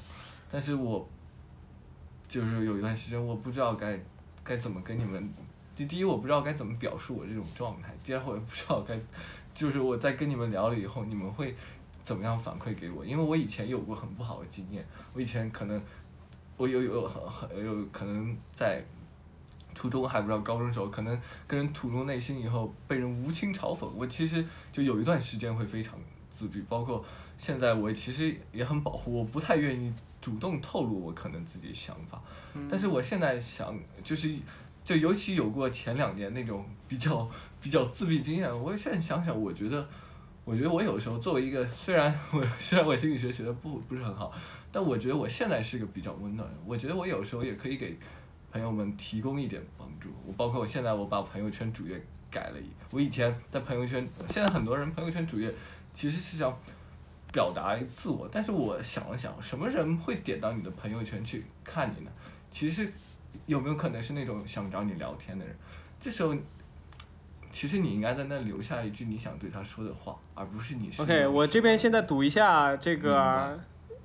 [0.50, 1.06] 但是我
[2.26, 3.98] 就是有一段时间我不知道该
[4.42, 5.28] 该怎么跟你们
[5.76, 8.98] 第第一我不知道该怎么表述我这种状态，第二我也不知道该，
[9.54, 11.54] 就是我在跟你们聊了以后，你们会
[12.02, 13.04] 怎么样反馈给我？
[13.04, 15.80] 因为我以前有过很不好的经验，我以前可能
[16.56, 18.82] 我有有很很有可能在
[19.74, 25.96] 初中还不知道高中时候，可能跟人吐露内心以后被人无情嘲讽，我其实就有一段时间会非常
[26.32, 27.04] 自闭，包括
[27.38, 29.94] 现在我其实也很保护，我不太愿意
[30.28, 32.20] 主动透露我可能自己想法，
[32.68, 34.34] 但是我现在想就是。
[34.84, 37.28] 就尤其有过前两年那种比较
[37.60, 39.86] 比较自闭经验，我现在想想，我觉得，
[40.46, 44.32] 我觉得我有时候作为一个虽然我虽然我心理学学的不不是很好，
[44.72, 46.62] 但我觉得我现在是个比较温暖的人。
[46.64, 47.98] 我觉得我有时候也可以给
[48.50, 50.08] 朋友们提供一点帮助。
[50.26, 55.52] 我包括我现在我把朋友圈主页改了一，我以前在朋友圈，现在很多人朋友圈主页
[55.92, 56.58] 其实是想
[57.32, 62.10] 表达自我，但是我想了想，什么人会点到你的朋友圈去看你呢？
[62.50, 62.90] 其实
[63.46, 65.54] 有没有可能是那种想找你聊天的人？
[66.00, 66.34] 这时候，
[67.50, 73.58] 其实你应该在那留下一句你想对他说的话，而不是你是 OK，我这边现在读一下这个白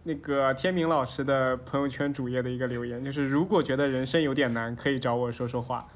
[0.03, 5.87] 那个天明老师的朋友圈主页的一个留言，就是如果觉得人生有点难，可以找我说说话。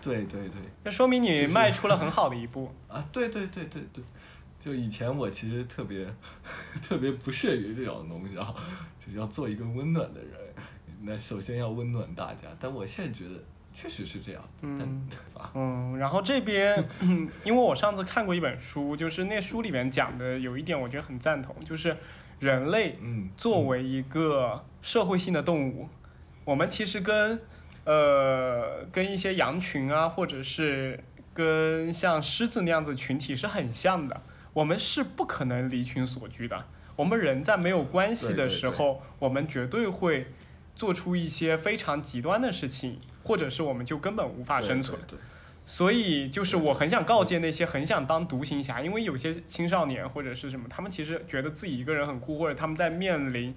[0.00, 2.72] 对对对那说明你迈出了很好的一步。
[2.88, 4.02] 啊，对对对对对，
[4.62, 6.06] 就以前我其实特别
[6.80, 8.54] 特别不屑于这种东西啊，
[9.04, 10.30] 就是要做一个温暖的人，
[11.00, 13.42] 那首先要温暖大家，但我现在觉得
[13.74, 15.08] 确实是这样，嗯？
[15.54, 16.84] 嗯，然后这边，
[17.42, 21.96] 因为我上次看过一本书，就是那书里面讲的有一点我觉得很赞同，就是
[22.38, 25.88] 人类嗯，作为一个社会性的动物，
[26.44, 27.40] 我们其实跟
[27.84, 31.02] 呃跟一些羊群啊，或者是
[31.34, 34.22] 跟像狮子那样子群体是很像的。
[34.52, 36.64] 我们是不可能离群索居的。
[36.96, 40.26] 我们人在没有关系的时候，我们绝对会
[40.74, 45.00] 做出一些非常极端的事情，或者是我们就根本无法生存。
[45.64, 53.54] 所以就是我很想告诫那些很想当独行侠，因为有些青少年或者是什么，他们其实觉得自己一个人很酷，或者他们在面临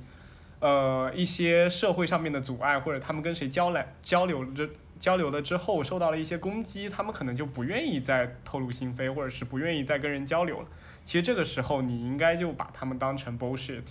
[0.59, 10.67] 呃一些社会上面的阻碍，或者他们跟谁交来交流之交流了之后受到了一些攻击，他们可能就不愿意再透露心扉，或者是不愿意再跟人交流了。
[11.03, 13.85] 其实这个时候你应该就把他们当成 bullshit，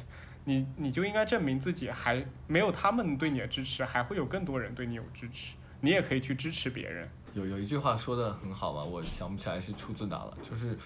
[0.45, 7.09] 你你就应该证明自己还没有他们对你的支持，还会有更多人对你有支持，你也可以去支持别人。
[7.35, 10.77] 有有一句话说的很好嘛，我想不起来是出自哪了，就是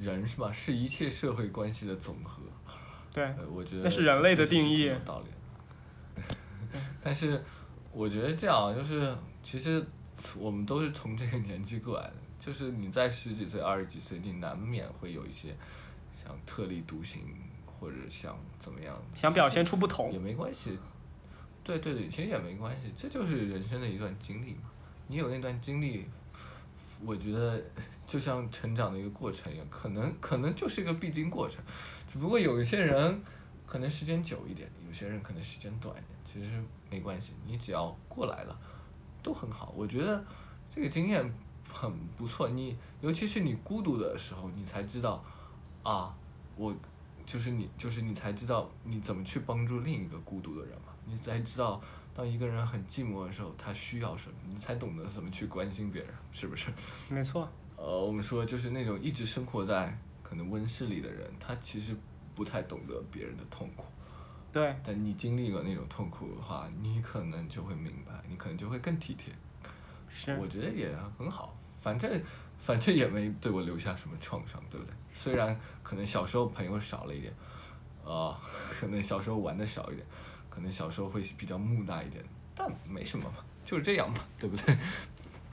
[0.00, 2.42] 人是吧，是一切社会关系的总和。
[3.12, 4.92] 对，呃，我觉得那是人类的定义。
[7.02, 7.42] 但是
[7.90, 9.84] 我觉得这样就是，其实
[10.36, 15.56] 我们都是从这个年纪过来的，就是你在十几岁、二十几岁，你难免会有一些
[16.14, 17.22] 想特立独行，
[17.66, 20.18] 或者想怎么样，想表现出不同也。
[20.18, 20.78] 没关系。
[21.64, 24.70] 对对对，其实也没关系，这就是人生的一段经历嘛。
[25.06, 26.06] 你有那段经历，
[27.04, 27.62] 我觉得
[28.06, 31.62] 就像成长的一个过程一样，可能可能就是一个必经过程，
[32.10, 33.20] 只不过有一些人
[33.66, 38.58] 可能时间久一点，有些人可能时间短一点，其实没关系，你只要过来了，
[39.22, 39.72] 都很好。
[39.76, 40.24] 我觉得
[40.74, 41.32] 这个经验
[41.70, 45.22] 很不错，你尤其是你孤独的时候，你才知道
[45.82, 46.14] 啊，
[46.56, 46.74] 我
[47.26, 51.80] 就是你，就是你才知道你怎么去帮助另一个孤独的人嘛，你才知道
[52.14, 56.72] 当一个人很寂寞的时候，他需要什么，你才懂得怎么去关心别人，是不是？
[57.08, 61.94] 没错，呃，我们说就是那种一直生活在可能温室里的人，他其实
[62.34, 63.84] 不太懂得别人的痛苦。
[64.58, 69.32] 对，但你经历过那种痛苦的话，你可能就会明白，你可能就会更体贴。
[70.08, 72.20] 是我觉得也很好，反正
[72.58, 74.94] 反正也没对我留下什么创伤，对不对？
[75.14, 77.32] 虽然可能小时候朋友少了一点，
[78.04, 78.36] 呃，
[78.80, 80.06] 可能小时候玩的少一点，
[80.50, 82.24] 可能小时候会比较木讷一点，
[82.54, 84.76] 但没什么嘛，就是这样嘛，对不对？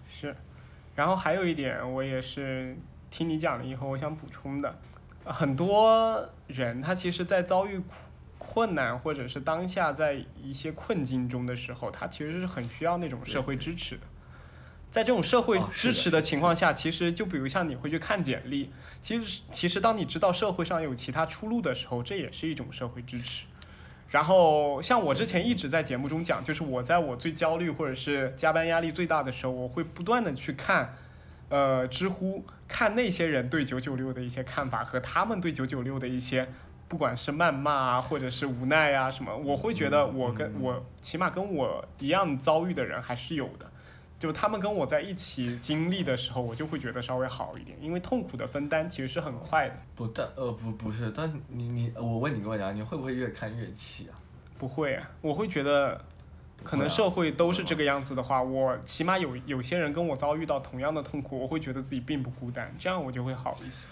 [0.10, 0.36] 是。
[0.95, 2.76] 然后还有一点，我也是
[3.11, 4.76] 听你讲了以后，我想补充的，
[5.26, 7.94] 很多人他其实，在遭遇苦
[8.56, 14.02] 困难或者是当下在一些困境中的时候，他其实是很需要那种社会支持的。
[14.90, 18.72] 在这种社会支持的情况下，其实就比如像你会去看简历，
[19.02, 23.45] 其实其实当你知道社会上有其他出路的时候，这也是一种社会支持。
[24.10, 30.95] 然后像我之前一直在节目中讲，就是我在我最焦虑或者是加班压力最大的时候，我会不断的去看，
[31.49, 36.48] 呃，知乎看那些人对九九六的一些看法和他们对九九六的一些，
[36.87, 43.65] 不管是谩骂啊，或者是无奈啊什么，我会觉得我跟我起码跟我一样遭遇的人还是有的。
[44.17, 49.75] 就他们跟我在一起经历的时候，我就会觉得稍微好一点，因为痛苦的分担其实是很快的。
[49.93, 54.15] 不但呃不不是，但你你我问你个问题啊，你会不会越看越气啊？
[54.57, 55.99] 不会啊，我会觉得
[56.63, 63.85] 可能社会都是这个样子的话，我起码有有些人跟我遭遇到同样的痛苦，我会觉得自己并不孤单，这样我就会好一些。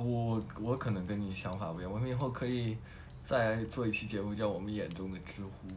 [0.00, 2.76] 哦我我可能跟你想法不一样，我们以后可以
[3.22, 5.68] 再做一期节目，叫我们眼中的知乎。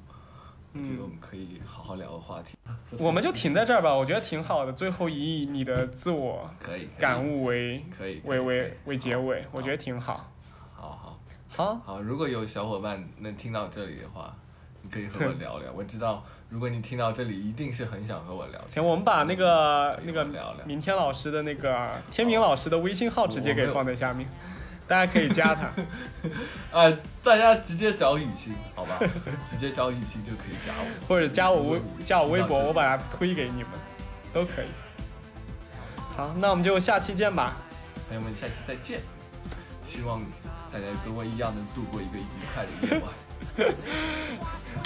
[0.76, 2.58] 我觉得我们可以好好聊个话题。
[2.98, 4.74] 我们就停在这儿吧，我觉得挺好的。
[4.74, 10.32] 最后以你的自我可以感，悟为可以，为为为结尾，我觉得挺好。
[10.74, 11.20] 好好
[11.50, 12.02] 好，好。
[12.02, 14.36] 如果有小伙伴能听到这里的话，
[14.82, 15.72] 你可以和我 聊聊。
[15.74, 18.86] 我知道，如果你听到这里，一定是很想和我聊天。
[18.86, 20.24] 我们把那个那个
[20.66, 24.30] 明天老师的那个天明老师的微信号直接给放在下面，
[24.88, 25.66] 大家可以加他。
[26.72, 29.00] 啊、 大家直接找雨欣，好吧？
[29.50, 31.08] 直接找雨欣就可以加我。
[31.08, 33.72] 或者加我微加我微博，我把它推给你们，
[34.32, 34.68] 都可以。
[36.16, 37.58] 好，那我们就下期见吧。
[38.10, 39.00] 朋友们，下期再见。
[39.90, 40.20] 希望
[40.72, 42.24] 大家跟我一样能度过一个愉
[42.54, 43.74] 快的夜晚。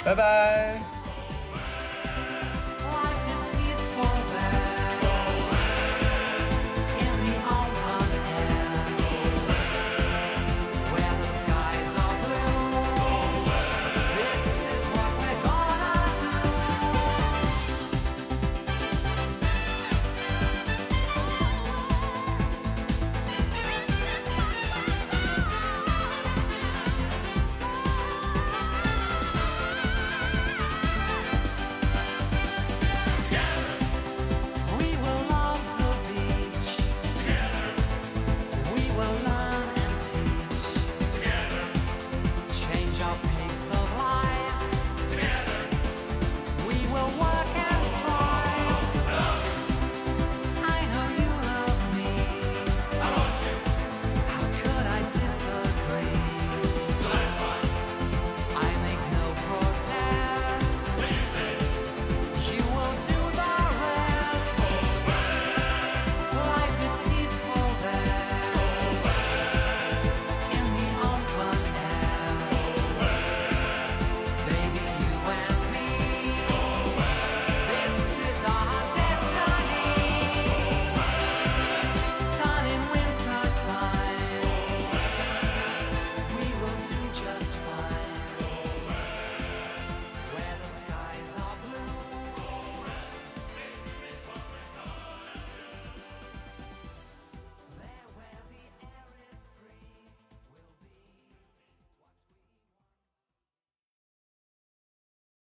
[0.02, 0.97] 拜拜。